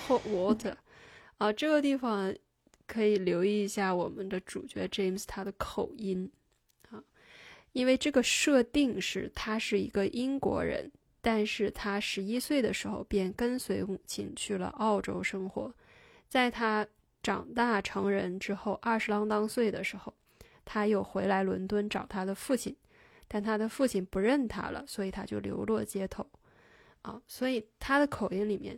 [0.07, 0.75] Hot water.
[1.39, 2.33] 啊，这个地方
[2.87, 6.31] 可以留意一下我们的主角 James 他的口音
[6.89, 7.03] 啊，
[7.73, 10.91] 因为这个设定是他是一个英国人。
[11.25, 15.73] 但是他十一岁的时候便跟随母亲去了澳洲生活，
[16.27, 16.85] 在他
[17.21, 20.13] 长大成人之后，二十郎当岁的时候，
[20.65, 22.75] 他又回来伦敦找他的父亲，
[23.29, 26.27] 但他的父亲不认他了，所以他就流落街头，
[27.03, 28.77] 啊，所以他的口音里面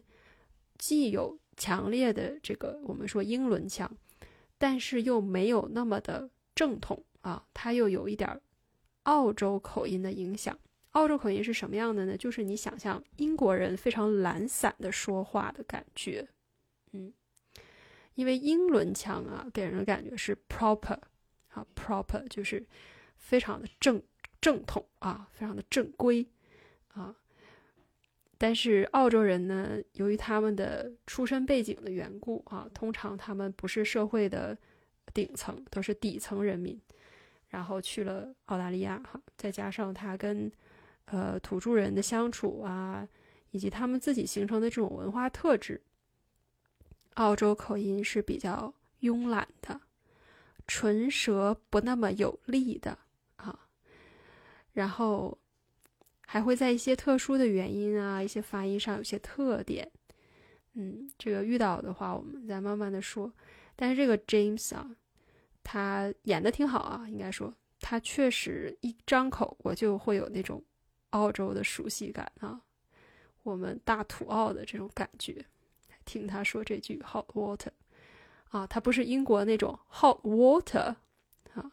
[0.78, 3.90] 既有强烈的这个我们说英伦腔，
[4.58, 8.42] 但是又没有那么的正统啊，他又有一点
[9.04, 10.58] 澳洲口音的影响。
[10.92, 12.16] 澳洲口音是什么样的呢？
[12.16, 16.28] 就是你想象英国人非常懒散的说话的感觉，
[16.94, 17.14] 嗯，
[18.14, 20.98] 因为英伦腔啊，给人的感觉是 proper，
[21.50, 22.66] 啊，proper 就是
[23.18, 24.02] 非常的正
[24.40, 26.26] 正统啊，非常的正规
[26.88, 27.14] 啊。
[28.46, 34.56] 但是澳洲人呢，由于他们的出身背景的缘故啊，通常他们不是社会的
[35.16, 36.80] 顶层，都是底层人民，
[37.48, 40.52] 然后去了澳大利亚哈，再加上他跟
[41.06, 43.10] 呃，土著人的相处啊，
[43.50, 45.82] 以及他们自己形成的这种文化特质，
[47.16, 48.72] 澳洲口音是比较
[49.02, 49.82] 慵懒的，
[50.68, 52.96] 唇舌不那么有力的
[53.38, 53.68] 啊，
[54.74, 55.36] 然后
[56.26, 59.92] 还会在一些特殊的原因啊，一些发音上有些特点。
[60.74, 63.32] 嗯，这个遇到的话，我们再慢慢的说。
[63.76, 64.96] 但是这个 James 啊，
[65.64, 70.64] 他演的挺好啊，应该说他确实一张口，我就会有那种。
[71.12, 72.60] 澳洲的熟悉感啊，
[73.44, 75.46] 我们大土澳的这种感觉。
[76.04, 77.70] 听他说这句 “hot water”
[78.50, 80.94] 啊，他不是英国那种 “hot water”
[81.54, 81.72] 啊，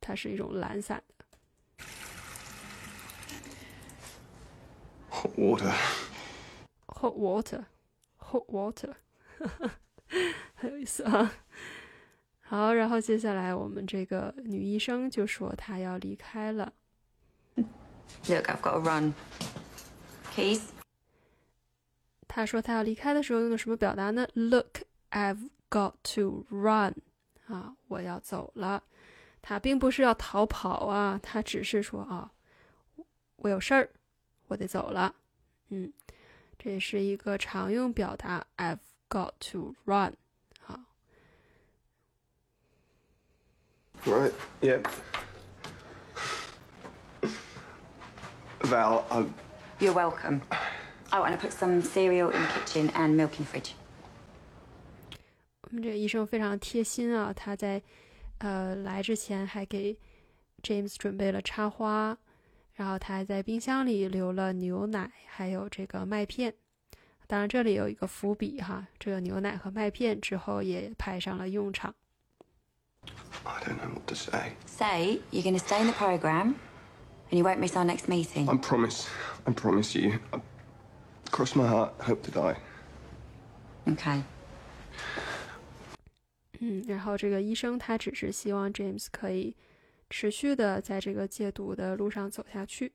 [0.00, 1.84] 它是一种懒散的
[5.20, 5.72] “hot water”。
[6.86, 8.94] hot water，hot water，
[10.54, 11.32] 很有意思啊。
[12.40, 16.72] 好，然后接下来我们这个女医生就说她要离开了。
[18.28, 19.14] Look, I've got to run.
[20.34, 20.62] Keys.
[22.26, 26.94] 她说她要离开的时候用的什么表达呢？Look, I've got to run.
[27.46, 28.82] 啊，我要走了。
[29.40, 32.32] 她并不是要逃跑啊，她只是说啊，
[33.36, 33.88] 我有事儿，
[34.50, 35.14] 我得走了。
[35.68, 35.92] 嗯，
[36.58, 40.14] 这也是一个常用表达，I've got to run。
[40.60, 40.80] 好
[44.04, 44.84] ，Right, yep.
[48.62, 49.24] Val, I,
[49.78, 50.40] You're welcome.
[51.12, 53.70] Oh, and I put some cereal in the kitchen and milk in the fridge.
[55.62, 57.80] 我们这个医生非常贴心啊，他在
[58.38, 59.96] 呃来之前还给
[60.62, 62.18] James 准备了插花，
[62.80, 66.54] 然后他还在冰箱里留了牛奶，还有这个麦片。
[67.26, 71.94] 当然，这里有一个伏笔哈，这个牛奶和麦片之后也派上了用场。
[73.44, 74.52] I don't know what to say.
[74.64, 76.54] Say you're going to stay in the program
[77.30, 78.48] and you won't miss our next meeting.
[78.48, 79.08] I promise,
[79.44, 80.18] I promise you.
[80.30, 80.40] I,
[81.30, 82.56] cross my heart, hope to die.
[83.84, 84.22] Okay.
[86.60, 89.54] 嗯，然后这个医生他只是希望 James 可以
[90.10, 92.92] 持续的在这个戒毒的路上走下去，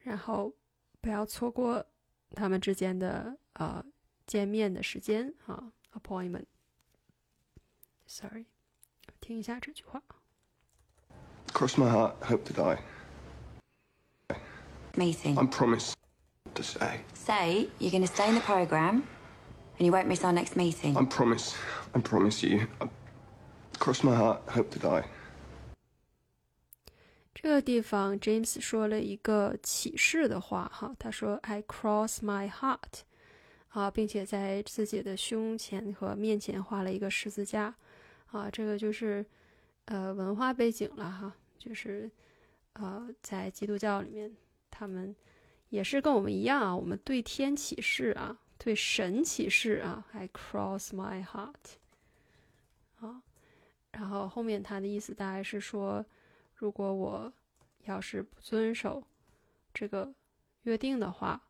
[0.00, 0.52] 然后
[1.00, 1.86] 不要错过
[2.32, 3.82] 他们之间的呃
[4.26, 6.46] 见面的时间啊，appointment。
[8.06, 8.46] Sorry，
[9.20, 10.02] 听一下这句话。
[11.52, 12.80] Cross my heart, hope to die.
[14.96, 15.38] Meeting.
[15.38, 15.94] I promise
[16.54, 17.00] to say.
[17.14, 19.04] Say you're going to stay in the program
[19.78, 20.96] and you won't miss our next meeting.
[20.96, 21.54] I promise,
[21.94, 22.66] I promise you.
[22.80, 22.88] I,
[23.78, 25.04] cross my heart, hope to die.
[27.34, 33.00] 这个地方，James 说了一个启示的话哈，他说 "I cross my heart"，
[33.68, 37.74] 啊，并且在自己的胸前和面前画了一个十字架，
[38.26, 39.26] 啊，这个就是
[39.86, 42.08] 呃文化背景了哈，就是
[42.74, 44.34] 呃在基督教里面，
[44.70, 45.14] 他们
[45.70, 51.52] 也是跟我们一样啊，我们对天起誓啊，对神起誓啊，I cross my heart，
[53.00, 53.20] 啊，
[53.90, 56.06] 然后后面他的意思大概是说。
[56.54, 57.32] 如果我
[57.84, 59.02] 要是不遵守
[59.72, 60.14] 这个
[60.62, 61.40] 约定的话，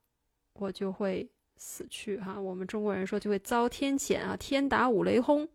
[0.54, 2.40] 我就会死去哈。
[2.40, 5.48] 我们中国人说就会遭天谴啊，天打五雷轰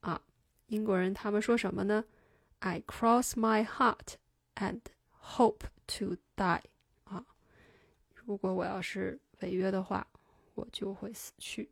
[0.00, 0.20] 啊。
[0.66, 2.04] 英国人他们说什么呢
[2.58, 4.14] ？I cross my heart
[4.56, 4.80] and
[5.22, 5.66] hope
[5.98, 6.62] to die
[7.04, 7.24] 啊。
[8.14, 10.06] 如果我要是违约的话，
[10.54, 11.70] 我就会死去。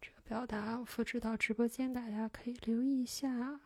[0.00, 3.60] 这个表达我复制到直播间，大家可以留意一下。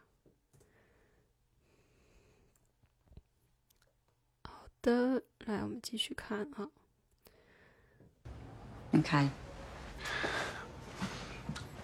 [4.85, 6.69] 的，来，我们继续看啊。
[8.93, 9.31] Okay.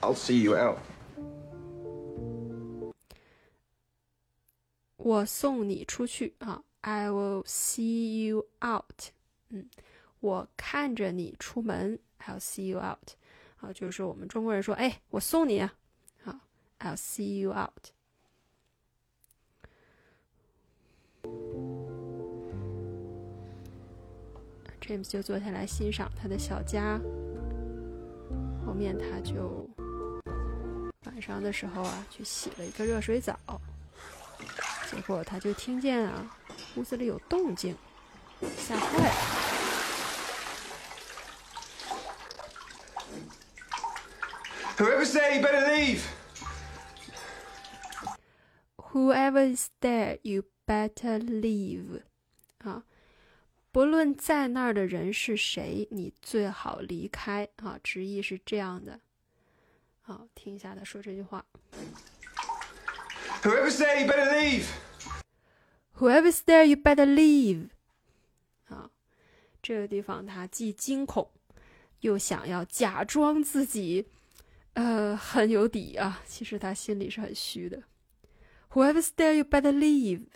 [0.03, 0.79] I'll see you out.
[4.99, 9.09] 我送你出去啊，I will see you out。
[9.49, 9.69] 嗯，
[10.21, 13.15] 我看着你出门，I'll see you out。
[13.61, 15.75] 啊，就是我们中国人说，哎，我送你啊，
[16.23, 16.39] 好
[16.79, 17.89] ，I'll see you out。
[24.81, 27.01] James 就坐下来欣赏他的小家。
[28.67, 29.69] 后面他就
[31.07, 33.39] 晚上的时候啊，去洗了一个热水澡，
[34.91, 36.37] 结果他就听见啊，
[36.77, 37.77] 屋子里有动静，
[38.57, 39.15] 吓坏了。
[44.77, 46.01] Whoever's there, you better leave.
[48.93, 52.03] Whoever is there, you better leave。
[52.59, 52.85] 啊，
[53.73, 57.79] 不论在那儿的人是谁，你最好离开啊。
[57.83, 59.01] 直译是这样的。
[60.01, 61.45] 好，听一下他说这句话。
[63.43, 64.65] Whoever's there, you better leave.
[65.99, 67.69] Whoever's there, you better leave。
[68.67, 68.91] 啊，
[69.63, 71.31] 这个地方他既惊恐，
[72.01, 74.09] 又想要假装自己，
[74.73, 76.21] 呃，很有底啊。
[76.27, 77.85] 其实他心里是很虚的。
[78.71, 80.27] Whoever's there, you better leave。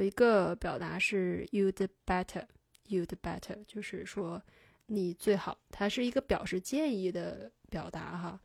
[0.00, 4.42] 有一个表达是 you'd better，you'd better，就是说
[4.86, 8.40] 你最好，它是一个表示建议的表达哈。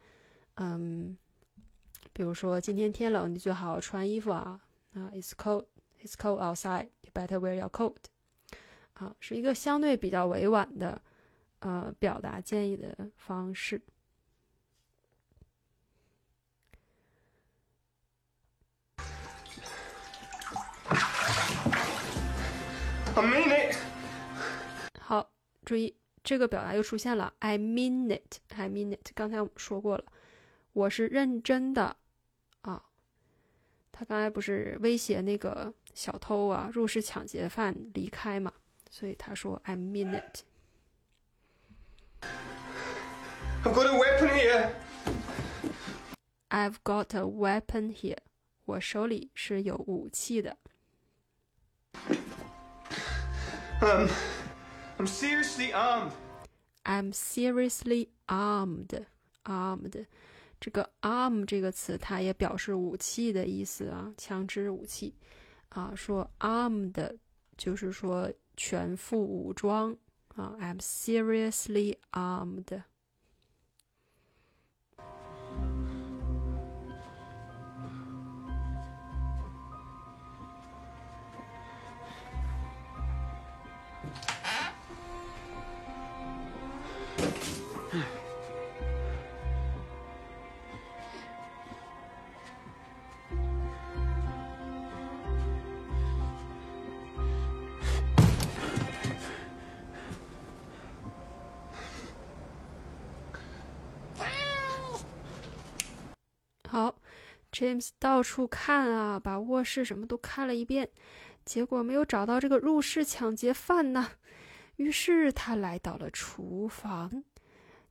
[0.56, 1.18] 嗯，
[2.12, 4.60] 比如说今天天冷，你最好穿衣服啊。
[4.96, 5.68] 啊，It's cold,
[6.04, 6.90] It's cold outside.
[7.04, 7.96] You better wear your coat.
[8.96, 11.02] 啊，是一个相对比较委婉的，
[11.60, 13.82] 呃，表达建议的方式。
[23.18, 23.78] I mean it.
[25.00, 25.32] 好，
[25.64, 29.12] 注意这个表达又出现了，I mean it, I mean it。
[29.16, 30.04] 刚才我们说过了，
[30.74, 31.96] 我是认真的
[32.62, 32.84] 啊。
[33.94, 38.52] 他刚才不是威胁那个小偷啊，入室抢劫犯离开嘛，
[38.90, 40.44] 所以他说 I mean it。
[43.64, 44.72] I've got a weapon here.
[46.50, 48.18] I've got a weapon here。
[48.66, 50.58] 我手里是有武器的。
[53.85, 54.09] Um,
[54.99, 56.13] I'm seriously armed.
[56.85, 59.07] I'm seriously armed.
[59.45, 60.07] Armed，
[60.61, 65.15] 这个 arm 这个词，它也表示武器的意思啊，枪支武器
[65.71, 65.93] 啊。
[65.97, 67.19] 说 armed
[67.57, 69.97] 就是说全副武装
[70.37, 70.55] 啊。
[70.61, 72.83] I'm seriously armed.
[107.66, 110.88] James 到处看啊，把卧室什么都看了一遍，
[111.44, 114.12] 结果没有找到这个入室抢劫犯呢。
[114.76, 117.24] 于是他来到了厨房，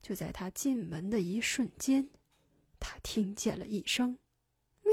[0.01, 2.09] 就在他进门的一瞬间，
[2.79, 4.17] 他听见了一声
[4.85, 4.93] “喵”。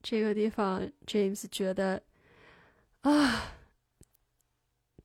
[0.02, 2.02] 这个地方，James 觉得
[3.02, 3.52] 啊，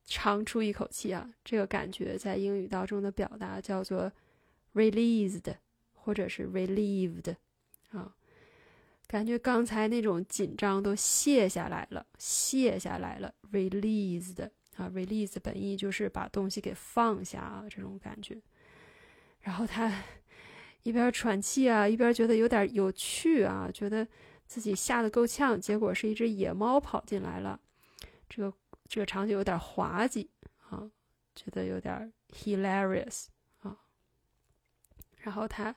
[0.05, 4.11] 长出一口气啊，这个感觉在英语当中的表达叫做
[4.73, 5.55] released
[5.93, 7.35] 或者是 relieved
[7.91, 8.15] 啊，
[9.07, 18.41] 感觉刚才那种紧张都卸下来了，卸下来了，released 啊，release 本意就是把东西给放下啊，这种感觉。
[19.41, 20.03] 然后他。
[20.83, 24.07] 一边喘气啊，一边觉得有点有趣啊，觉得
[24.45, 25.59] 自己吓得够呛。
[25.59, 27.59] 结果是一只野猫跑进来了，
[28.29, 28.53] 这个
[28.87, 30.29] 这个场景有点滑稽
[30.69, 30.91] 啊，
[31.35, 33.27] 觉得有点 hilarious
[33.59, 33.77] 啊。
[35.17, 35.75] 然后他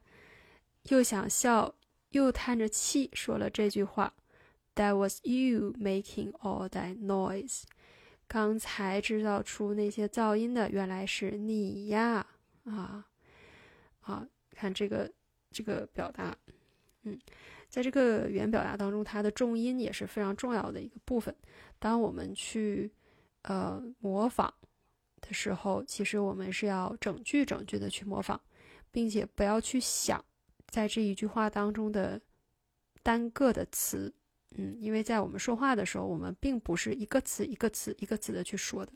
[0.85, 1.75] 又想笑，
[2.11, 4.13] 又叹着气说了这句话
[4.75, 7.63] ：“That was you making all that noise。”
[8.29, 12.27] 刚才制造出那些噪音的，原来是你呀！
[12.65, 13.07] 啊
[14.01, 14.27] 啊！
[14.57, 15.11] 看这个
[15.51, 16.37] 这个表达，
[17.03, 17.19] 嗯，
[17.69, 21.35] 在这个语言表达当中，它的重音也是非常重要的一个部分。
[21.79, 22.91] 当我们去
[23.43, 24.53] 呃模仿
[25.21, 28.41] 的时候，其实我们是要整句整句的去模仿，
[28.91, 30.25] 并且不要去想
[30.69, 32.21] 在这一句话当中的
[33.03, 34.13] 单个的词，
[34.57, 38.93] 嗯，因为在我们说话的时候，我们并不是一个词一个词一个词的去说的，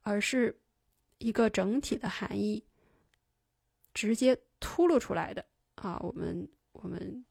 [0.00, 0.58] 而是
[1.18, 2.64] 一个整体的含义
[3.92, 4.38] 直接。
[4.66, 5.44] 秃噜出来的
[5.74, 7.22] 啊，我们我们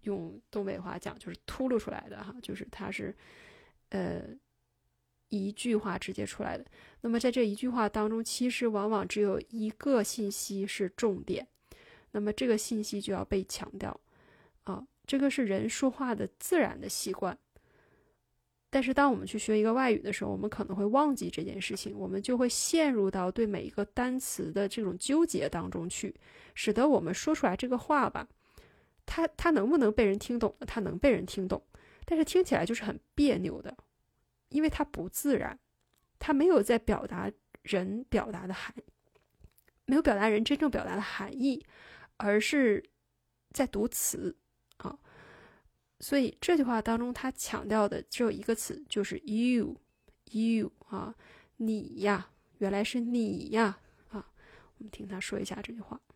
[0.00, 3.16] 用东北话讲就是秃噜出来的哈，就是它是
[3.90, 4.24] 呃
[5.28, 6.66] 一句话直接出来的。
[7.02, 11.46] 那么在这一句话当中，其实往往只有一个信息是重点，
[12.10, 14.00] 那么这个信息就要被强调
[14.64, 17.38] 啊，这个是人说话的自然的习惯。
[18.72, 26.14] 但是，当我们去学一个外语的时候，我们可能会忘记这件事情，我们就会陷入到对每一个单词的这种纠结当中去，
[26.54, 28.28] 使得我们说出来这个话吧，
[29.04, 30.66] 它它能不能被人听懂呢？
[30.66, 31.60] 它能被人听懂，
[32.04, 33.76] 但是听起来就是很别扭的，
[34.50, 35.58] 因为它不自然，
[36.20, 37.28] 它没有在表达
[37.62, 38.72] 人表达的含，
[39.84, 41.66] 没有表达人真正表达的含义，
[42.18, 42.84] 而是
[43.50, 44.36] 在读词。
[46.00, 51.14] 所以这句话当中，他强调的只有一个词，就是 you，you 啊，
[51.58, 53.78] 你呀，原来是你呀
[54.08, 54.24] 啊！
[54.78, 56.00] 我们听他说一下这句话。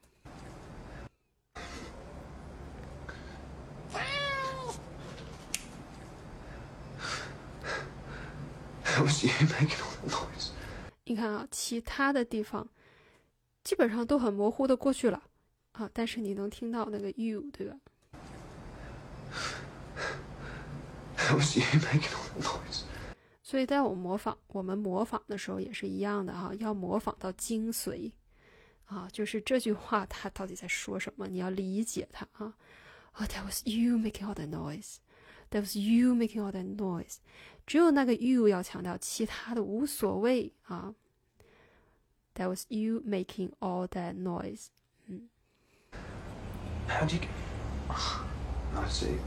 [11.04, 12.66] 你看啊，其他的地方
[13.62, 15.22] 基本上都很模糊的过去了
[15.72, 17.76] 啊，但是你能听到那个 you，对吧？
[23.43, 28.11] 所以，在我模仿我们模仿的时候也是一样的哈，要模仿到精髓
[28.85, 32.53] 啊，就是这句话它到底在说什么，你要理解它啊。
[33.13, 34.97] Oh, that was you making all that noise.
[35.49, 37.17] That was you making all that noise.
[37.65, 40.93] 只有那个 you 要强调，其他的无所谓啊。
[42.35, 44.67] That was you making all that noise.
[45.07, 45.29] 嗯。
[46.87, 47.21] How do you?
[48.75, 49.17] I see.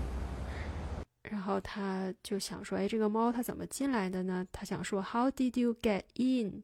[1.30, 6.64] 然后他就想说：“哎，这个猫它怎么进来的呢？”他想说：“How did you get in？”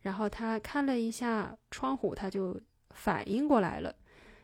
[0.00, 2.58] 然后他看了一下窗户，他就
[2.90, 3.94] 反应过来了，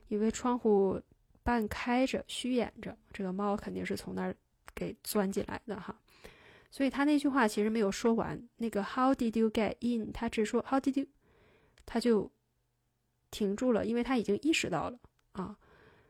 [0.09, 1.01] 因为窗户
[1.43, 4.37] 半开着、虚掩着，这个猫肯定是从那儿
[4.75, 5.99] 给钻进来的哈。
[6.71, 10.13] 所以他那句话其实没有说完，那个 How did you get in？
[10.13, 11.07] 他只说 How did you？
[11.87, 12.31] 他就
[13.31, 14.99] 停住了，因为他已经意识到了
[15.33, 15.57] 啊，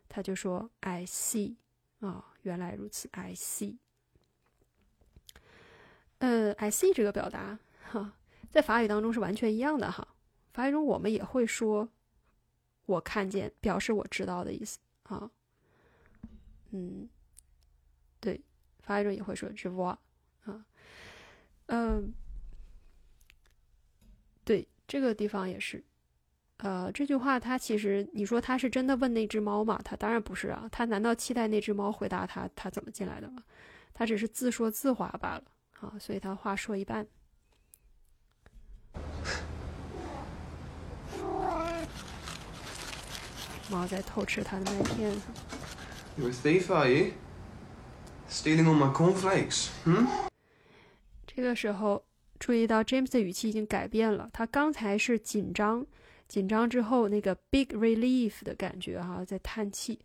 [0.09, 1.55] 他就说 I see
[2.01, 3.77] 啊，原来如此，I see。
[6.19, 7.59] 呃，I see 这个表达
[7.91, 8.13] 哈，
[8.51, 10.07] 在法语当中是完全一样的哈。
[10.55, 11.89] 法语中我们也会说
[12.87, 15.31] “我看见”，表示我知道的意思啊。
[16.71, 17.09] 嗯，
[18.21, 18.41] 对，
[18.81, 19.99] 法语中也会说 “je vois”
[20.45, 20.65] 啊。
[21.67, 22.15] 嗯，
[24.45, 25.85] 对，这个地方也是。
[26.59, 29.81] 呃，这句话他其实你说他是真的问那只猫吗？
[29.85, 30.67] 他当然不是啊。
[30.73, 33.43] 他难道期待那只猫回答他他怎么进来的吗？
[33.93, 35.45] 他只是自说自话罢了。
[35.81, 37.07] 啊，所以他话说一半。
[43.71, 45.13] 猫在偷吃他的麦片。
[46.17, 47.13] You a thief, are you?
[48.31, 50.07] Stealing all my cornflakes, hmm?
[51.27, 52.03] 这个时候，
[52.39, 54.31] 注意到 James 的语气已经改变了。
[54.33, 55.85] 他刚才是紧张，
[56.29, 59.99] 紧张之后那个 big relief 的感觉哈、在叹气。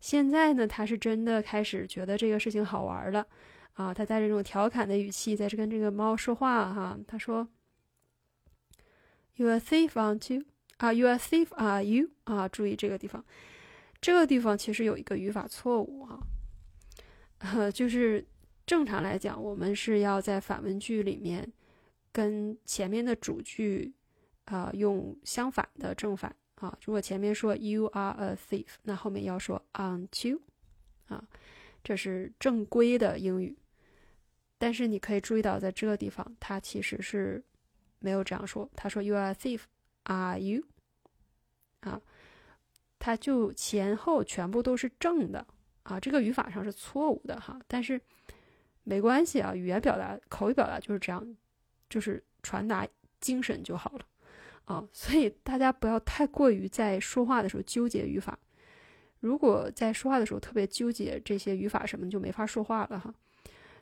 [0.00, 3.26] 现在呢，他是真的开始觉得这个事情好玩了。
[3.74, 6.96] 啊，他带着这种调侃的语气在这跟这个猫说话哈。
[7.08, 7.48] 他说
[9.34, 10.44] ：“You a thief, aren't you？
[10.76, 12.10] 啊，You a thief, are you？
[12.22, 13.24] 啊，注意这个地方，
[14.00, 16.20] 这个地方其实有一个语法错误哈。
[17.38, 18.24] 呃， 就是
[18.64, 21.52] 正常来讲，我们是要在反问句里面
[22.12, 23.92] 跟前面的主句
[24.44, 26.76] 啊、用相反的正反啊。
[26.84, 30.40] 如果前面说 You are a thief，那后面要说 Aren't you？
[31.08, 31.22] 啊，
[31.82, 33.56] 这是正规的英语。
[34.56, 37.44] 但是你可以注意到，在这个地方，他其实是
[37.98, 38.70] 没有这样说。
[38.74, 39.62] 他说 “You are a thief,
[40.04, 40.62] are you？”
[41.80, 42.00] 啊，
[42.98, 45.46] 他就前后全部都是正的
[45.82, 47.60] 啊，这个语法上是错误的哈。
[47.66, 48.00] 但是
[48.84, 51.36] 没关系啊，语言表达、口语表达就是这样，
[51.90, 52.88] 就是传达
[53.20, 54.06] 精神就好了
[54.64, 54.86] 啊。
[54.92, 58.38] 所以大家不要太过于在说话的时候纠结语法。
[59.20, 63.14] 如果在说话的时候特别纠结这些语法什么，就没法说话了哈。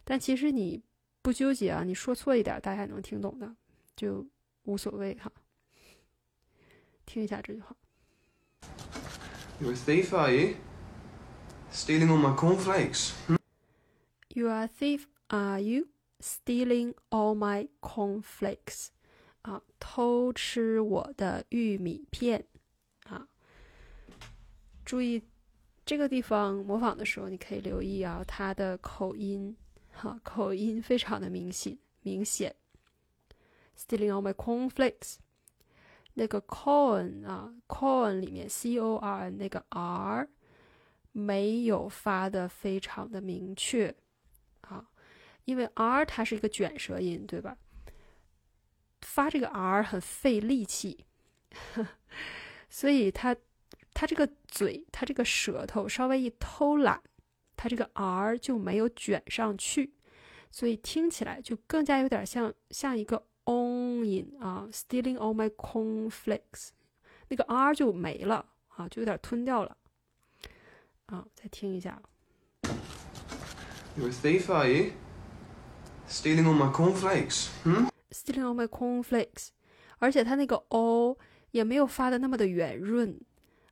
[0.04, 0.82] 但其实你
[1.20, 3.54] 不纠结啊，你说错一点，大家也能听懂的，
[3.96, 4.26] 就
[4.64, 5.30] 无所谓哈。
[7.04, 7.74] 听一下这句话
[9.58, 10.54] You a thief, are you?
[11.72, 15.88] Stealing all my cornflakes, hmm?：“You are a thief, are you?
[16.20, 18.88] Stealing all my cornflakes？”
[19.42, 22.44] 啊，偷吃我的玉米片
[23.04, 23.28] 啊！
[24.84, 25.22] 注意
[25.84, 29.56] 这个地方模仿的时候，你可以留意啊，它的口音。
[29.94, 32.56] 哈，口音非常的明显，明显。
[33.76, 35.16] Stealing all my cornflakes，
[36.14, 40.26] 那个 corn 啊，corn 里面 c o r n 那个 r
[41.12, 43.94] 没有发的非常的明确
[44.62, 44.88] 啊，
[45.44, 47.58] 因为 r 它是一个卷舌音，对吧？
[49.02, 51.04] 发这个 r 很费力气，
[52.70, 53.36] 所以他
[53.92, 57.02] 他这个嘴，他这个舌头稍微一偷懒。
[57.54, 59.92] 他这个 r 就没有卷上去，
[60.50, 66.70] 所以听起来就更加有点像像一个 on 音啊，stealing all my cornflakes，
[67.28, 69.76] 那个 r 就没了啊，就有点吞掉了
[71.06, 71.24] 啊。
[71.36, 72.02] 再听一下
[73.96, 74.92] You a thief, are you?
[76.08, 77.91] Stealing all my cornflakes, hmm?
[78.12, 79.48] ，stealing all my cornflakes，
[79.98, 81.16] 而且它那个 o
[81.50, 83.20] 也没有发的那么的圆润。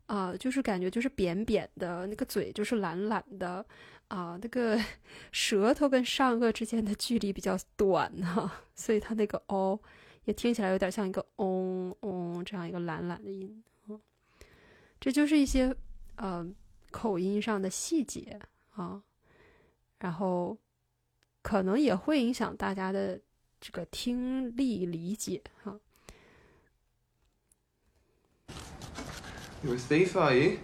[0.07, 3.65] 啊，就是感觉就是扁扁的，那个嘴就是懒懒的，
[4.09, 4.77] 啊，那个
[5.31, 9.81] 舌头跟上颚之间的距离比较短哈、所以它那个 o
[10.25, 13.63] 也听起来有点像一个嗡嗡这样一个懒懒的音，
[14.99, 15.73] 这就是一些
[16.17, 16.45] 呃
[16.91, 18.37] 口音上的细节
[18.75, 19.01] 啊，
[20.01, 20.59] 然后
[21.41, 23.21] 可能也会影响大家的
[23.61, 25.79] 这个听力理解哈、
[29.63, 30.59] You a thief, are you?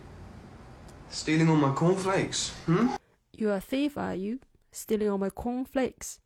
[1.10, 2.96] Stealing all my cornflakes, hmm?
[3.32, 4.38] You a thief, are you?
[4.72, 6.16] Stealing all my cornflakes.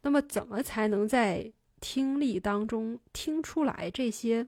[0.00, 4.46] 那么，怎么才能在听力当中听出来这些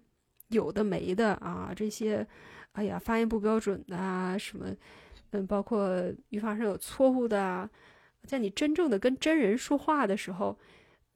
[0.48, 1.72] 有的没的啊？
[1.76, 2.26] 这些，
[2.72, 4.74] 哎呀，发音不标准的啊，什么，
[5.32, 7.68] 嗯，包括语法上有错误的啊，
[8.24, 10.58] 在你真正的跟真人说话的时候，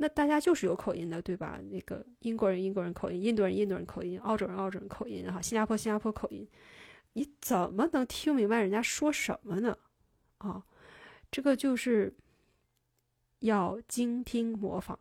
[0.03, 1.61] 那大家就是有口音的，对吧？
[1.71, 6.49] 那个英国人英国人口音，印度人印度人口音，澳洲人澳洲人口音，哈，新加坡新加坡口音，
[7.13, 9.77] 你怎么能听明白人家说什么呢？
[10.39, 10.65] 啊，
[11.31, 12.17] 这个就是
[13.41, 14.99] 要精听模仿。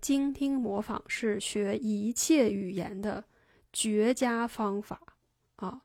[0.00, 3.24] 精听模仿是学一切语言的
[3.72, 5.00] 绝佳方法
[5.56, 5.82] 啊！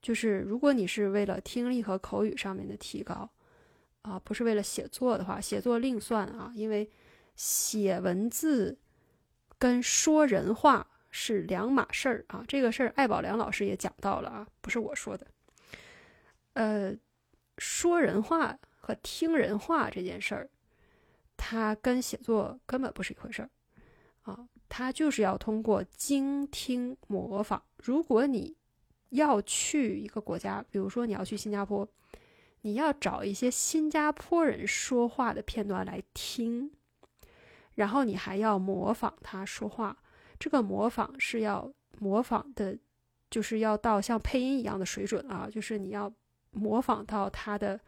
[0.00, 3.28] 就是如果你是为了听力和口语上面的提高，
[4.02, 6.88] 啊，不是为了写作的话，写作另算啊，因为
[7.40, 8.76] 写文字
[9.58, 12.44] 跟说人话是两码事儿啊。
[12.46, 15.26] 这个事儿，艾宝良老师也讲到了啊，不是我说的。
[16.52, 16.94] 呃，
[17.56, 20.50] 说人话和听人话这件事儿，
[21.38, 23.48] 它跟写作根本不是一回事儿
[24.20, 24.46] 啊。
[24.68, 27.62] 它就是要通过精听模仿。
[27.78, 28.54] 如果你
[29.08, 31.88] 要去一个国家，比如说你要去新加坡，
[32.60, 36.70] 你要找一些新加坡人说话的片段来听，
[37.80, 39.96] 然后你还要模仿他说话。
[40.38, 42.78] 这个模仿是要模仿的，
[43.30, 46.12] 就是要到像配音一样的水准啊，就是你要
[46.50, 47.80] 模仿到他的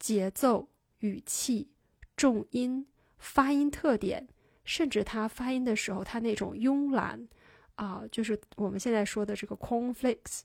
[0.00, 0.68] 节奏、
[0.98, 1.70] 语气、
[2.16, 2.84] 重音、
[3.18, 4.26] 发音特点，
[4.64, 7.28] 甚至他发音的时候他那种慵懒。
[7.76, 10.40] 啊，就是我们现在说的这个 conflicts，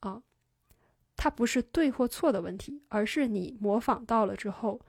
[0.00, 0.20] 啊，
[1.16, 4.80] 它不是对或错的问题，而是你模仿到了之后，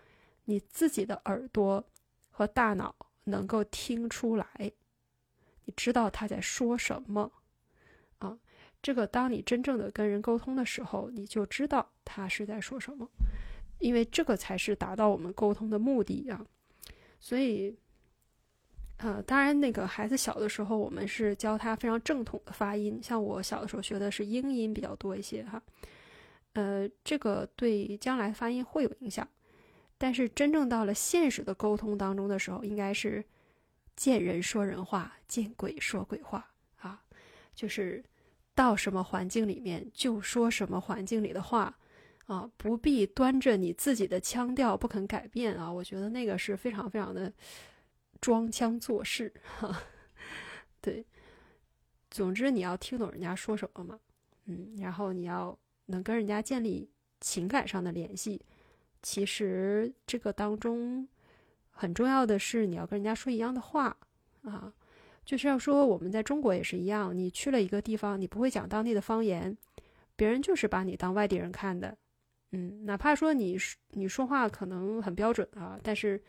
[0.46, 1.84] 你自己的耳朵
[2.30, 2.94] 和大脑
[3.24, 4.72] 能够听出来，
[5.66, 7.32] 你知道他在说什么，
[8.20, 8.38] 啊，
[8.82, 13.08] 这个当你真正的跟人沟通的时候，你就知道他是在说什么，
[13.80, 16.46] 因为这个才是达到我们沟通的目的啊，
[17.20, 17.78] 所以。
[19.04, 23.00] 呃，当然，那个孩子小的时候，我们是教他非常正统的发音。
[23.02, 25.60] 像我小的时候学的是英音比较多一些哈，
[26.54, 29.28] 呃，这个对将来发音会有影响。
[30.02, 33.24] 但是真正到了现实的沟通当中的时候，应该是
[33.96, 37.04] 见人说人话，见鬼说鬼话啊，
[37.54, 38.04] 就是
[38.56, 41.78] 到什么环境里面就说什么环境里的话
[42.26, 45.72] 啊，不必端着你自己的腔调不肯改变啊。
[45.72, 47.32] 我觉得那个是非常非常的。
[48.20, 49.82] 装腔作势，哈，
[50.80, 51.04] 对，
[52.12, 54.00] 总之你要听懂人家说什么嘛，
[54.46, 56.88] 嗯，然后你要能跟人家建立
[57.20, 58.40] 情感上的联系。
[59.02, 61.08] 其实这个当中
[61.70, 63.98] 很重要的是你要跟人家说一样的话
[64.44, 64.74] 啊，
[65.26, 69.58] 就是要说我们在中国也是一样，你去了一个地方，你不会讲当地的方言，
[70.16, 71.98] 别人就是把你当外地人看的，
[72.52, 73.58] 嗯，哪怕说你
[73.90, 76.22] 你说话可能很标准啊，但是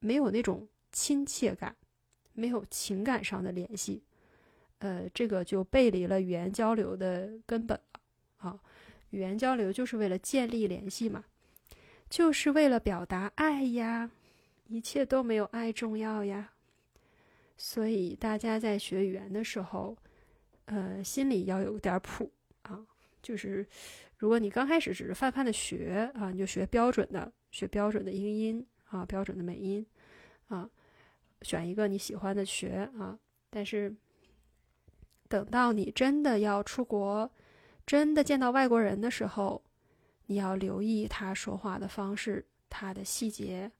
[0.00, 0.68] 没有那种。
[0.90, 1.76] 亲切感，
[2.32, 4.02] 没有情感上的联系，
[4.78, 8.00] 呃，这个就背离了语言交流的根本了
[8.38, 8.58] 啊！
[9.10, 11.22] 语言交流就是为了建立联系嘛，
[12.08, 14.10] 就是为了表达爱呀，
[14.66, 16.52] 一切都没有爱重要呀。
[17.56, 19.96] 所以大家在学语言的时候，
[20.66, 22.30] 呃，心里要有点谱
[22.62, 22.86] 啊。
[23.20, 23.66] 就是
[24.16, 29.84] 如果你刚开始只是泛泛的学啊，你就学标准的，学标准的英音啊，标准的美音
[30.48, 30.68] 啊。
[31.42, 33.18] 选一个你喜欢的学啊，
[33.50, 33.94] 但是
[35.28, 37.30] 等到你真的要出国，
[37.86, 39.62] 真的见到外国人的时候，
[40.30, 43.72] 你要留意他说话的方式，他的细节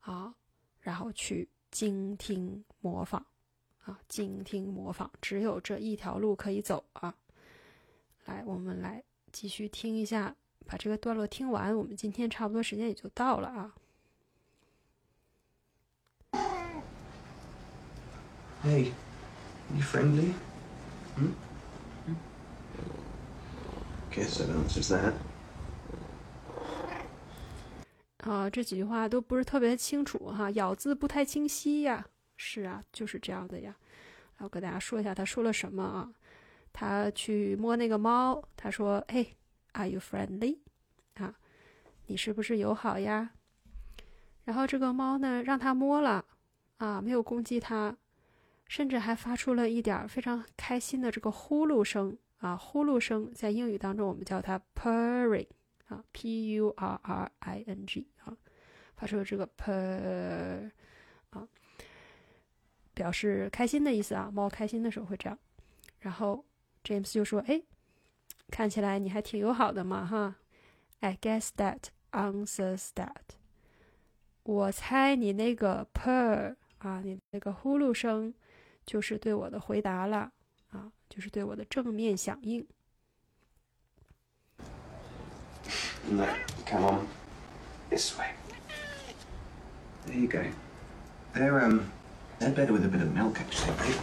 [0.00, 0.34] 啊，
[0.80, 3.24] 然后去精听模仿
[3.84, 7.14] 啊，精听模仿，只有这一条路可以走啊。
[8.26, 10.36] 来，我们来继续听一下，
[10.66, 13.74] 把这个段落听完，我们今天差不多时间也就到了啊。
[18.62, 18.92] Hey,
[19.74, 20.34] you friendly?
[21.16, 21.32] Hmm?
[24.10, 25.14] Guess that answers that.
[28.18, 32.06] 啊，这几句话都不是特别清楚哈，咬字不太清晰呀。
[32.36, 33.76] 是啊，就是这样的呀。
[34.36, 36.12] 然后跟大家说一下他说了什么啊？
[36.72, 39.36] 他去摸那个猫，他说嘿
[39.72, 40.58] are you friendly？”
[41.14, 41.34] 啊，
[42.06, 43.30] 你是不是友好呀？
[44.44, 46.24] 然后这个猫呢，让他摸了
[46.78, 47.96] 啊，没有攻击他。
[48.66, 52.54] 甚至还发出了一点非常开心的这个呼噜声啊！
[52.54, 55.46] 呼噜声在英语当中我们叫它 purring
[55.88, 58.36] 啊，p u r r i n g 啊，
[58.96, 60.70] 发出这个 pur
[61.30, 61.46] 啊，
[62.94, 64.30] 表示开心的意思啊。
[64.32, 65.38] 猫开心的时候会这样。
[66.00, 66.44] 然后
[66.84, 67.62] James 就说：“哎，
[68.50, 70.36] 看起来你还挺友好的嘛，哈。
[71.00, 73.36] ”I guess that answers that。
[74.44, 78.32] 我猜你那个 pur 啊，你那个呼噜声。
[78.86, 80.32] 就是对我的回答了
[80.70, 82.66] 啊，就是对我的正面响应。
[86.10, 86.26] No,
[86.64, 87.08] come on,
[87.90, 88.30] this way.
[90.06, 90.42] There you go.
[91.34, 91.92] They're um,
[92.38, 93.94] they're better with a bit of milk actually.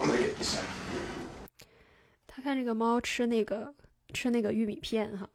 [0.00, 0.58] I'm gonna get this.
[2.26, 3.74] 他看这个猫吃那个
[4.12, 5.30] 吃那个玉米片哈。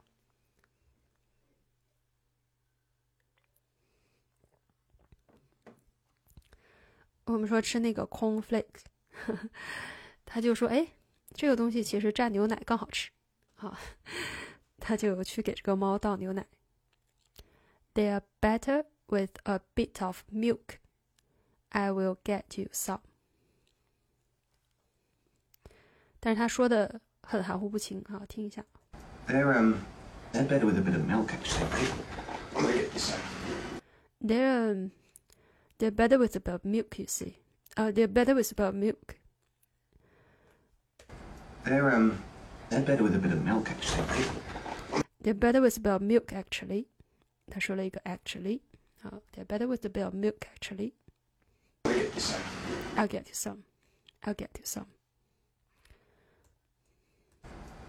[7.24, 8.84] 我们说吃那个 cornflakes，
[10.26, 10.88] 他就说：“哎，
[11.34, 13.10] 这个东西其实蘸牛奶更好吃。”
[13.56, 13.80] 啊，
[14.81, 16.47] 他就去给这个猫倒牛奶。
[17.95, 20.79] They're better with a bit of milk.
[21.71, 23.01] I will get you some.
[26.21, 28.65] 但是他说的很含糊不清啊，听一下。
[29.29, 29.75] They're, um,
[30.33, 31.89] they're better with a bit of milk, actually.
[32.55, 33.21] I'm gonna get you some.
[34.21, 34.91] They're um,
[35.79, 37.37] they're better with a bit of milk, you see.
[37.77, 39.17] Uh, they're better with a bit of milk.
[41.65, 42.19] They're, um,
[42.71, 44.25] they're better with a bit of milk, actually.
[45.21, 46.87] They're better with a bit of milk, actually.
[47.51, 48.61] 他说了一个 actually
[49.03, 50.93] 啊，They're better with a bit of milk, actually.
[51.85, 52.43] I'm gonna get you some.
[52.97, 53.65] I'll get you some.
[54.25, 54.87] I'll get you some.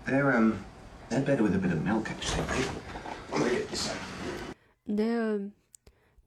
[0.06, 0.64] They're, um,
[1.10, 2.66] they're better with a bit of milk, actually.
[3.34, 3.98] I'm gonna get you some.
[4.86, 5.54] They're um,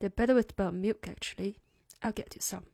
[0.01, 1.57] they're better with a bit of milk, actually.
[2.03, 2.65] I'll get you some.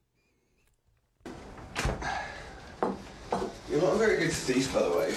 [3.71, 5.15] You're not a very good thief, by the way.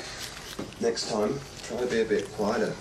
[0.82, 2.74] Next time, try to be a bit quieter.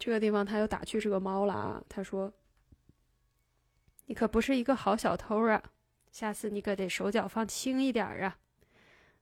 [0.00, 5.62] 这个地方他又打趣这个猫了啊，他说：“你可不是一个好小偷啊，
[6.10, 8.38] 下次你可得手脚放轻一点儿啊，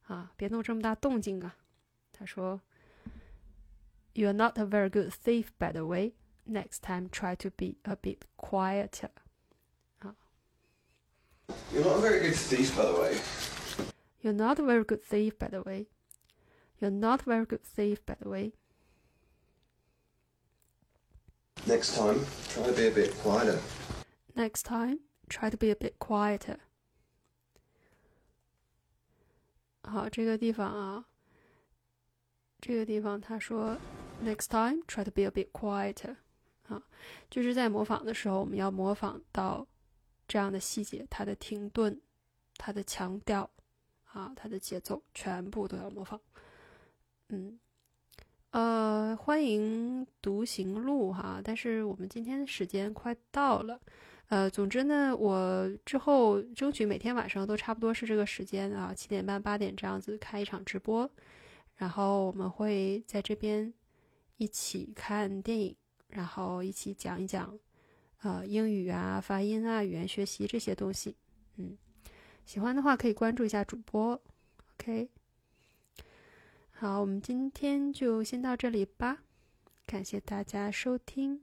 [0.08, 1.56] 啊，别弄这么大动静啊。”
[2.12, 6.14] 他说：“You're not a very good thief, by the way.
[6.46, 9.10] Next time, try to be a bit quieter.
[11.72, 13.18] You're not a very good thief, by the way.
[14.22, 15.88] You're not a very good thief, by the way.
[16.80, 18.52] You're not a very good thief, by the way.
[21.67, 23.59] Next time, try to be a bit quieter.
[24.35, 24.99] Next time,
[25.29, 26.57] try to be a bit quieter.
[29.83, 31.05] 好，这个地方啊，
[32.59, 33.77] 这个地方他说
[34.23, 36.15] ，next time try to be a bit quieter，
[36.67, 36.83] 啊，
[37.29, 39.67] 就是在模仿的时候，我们要模仿到
[40.27, 42.01] 这样的细节，它的停顿，
[42.57, 43.49] 它的强调，
[44.05, 46.19] 啊，它的节奏，全部都要模仿。
[47.29, 47.59] 嗯，
[48.51, 53.79] 呃，欢迎独行路哈，但是我们今天时间快到了。
[54.29, 61.09] 呃，总之呢，我之后争取每天晚上都差不多是这个时间啊，七点半、八点这样子开一场直播，
[61.75, 63.71] 然后我们会在这边
[64.37, 65.75] 一起看电影，
[66.09, 67.57] 然后一起讲一讲，
[68.21, 71.15] 呃，英语啊、发音啊、语言学习这些东西。
[71.57, 71.77] 嗯，
[72.45, 74.19] 喜欢的话可以关注一下主播。
[74.75, 75.09] OK，
[76.81, 79.17] 好，我们今天就先到这里吧，
[79.85, 81.41] 感谢大家收听。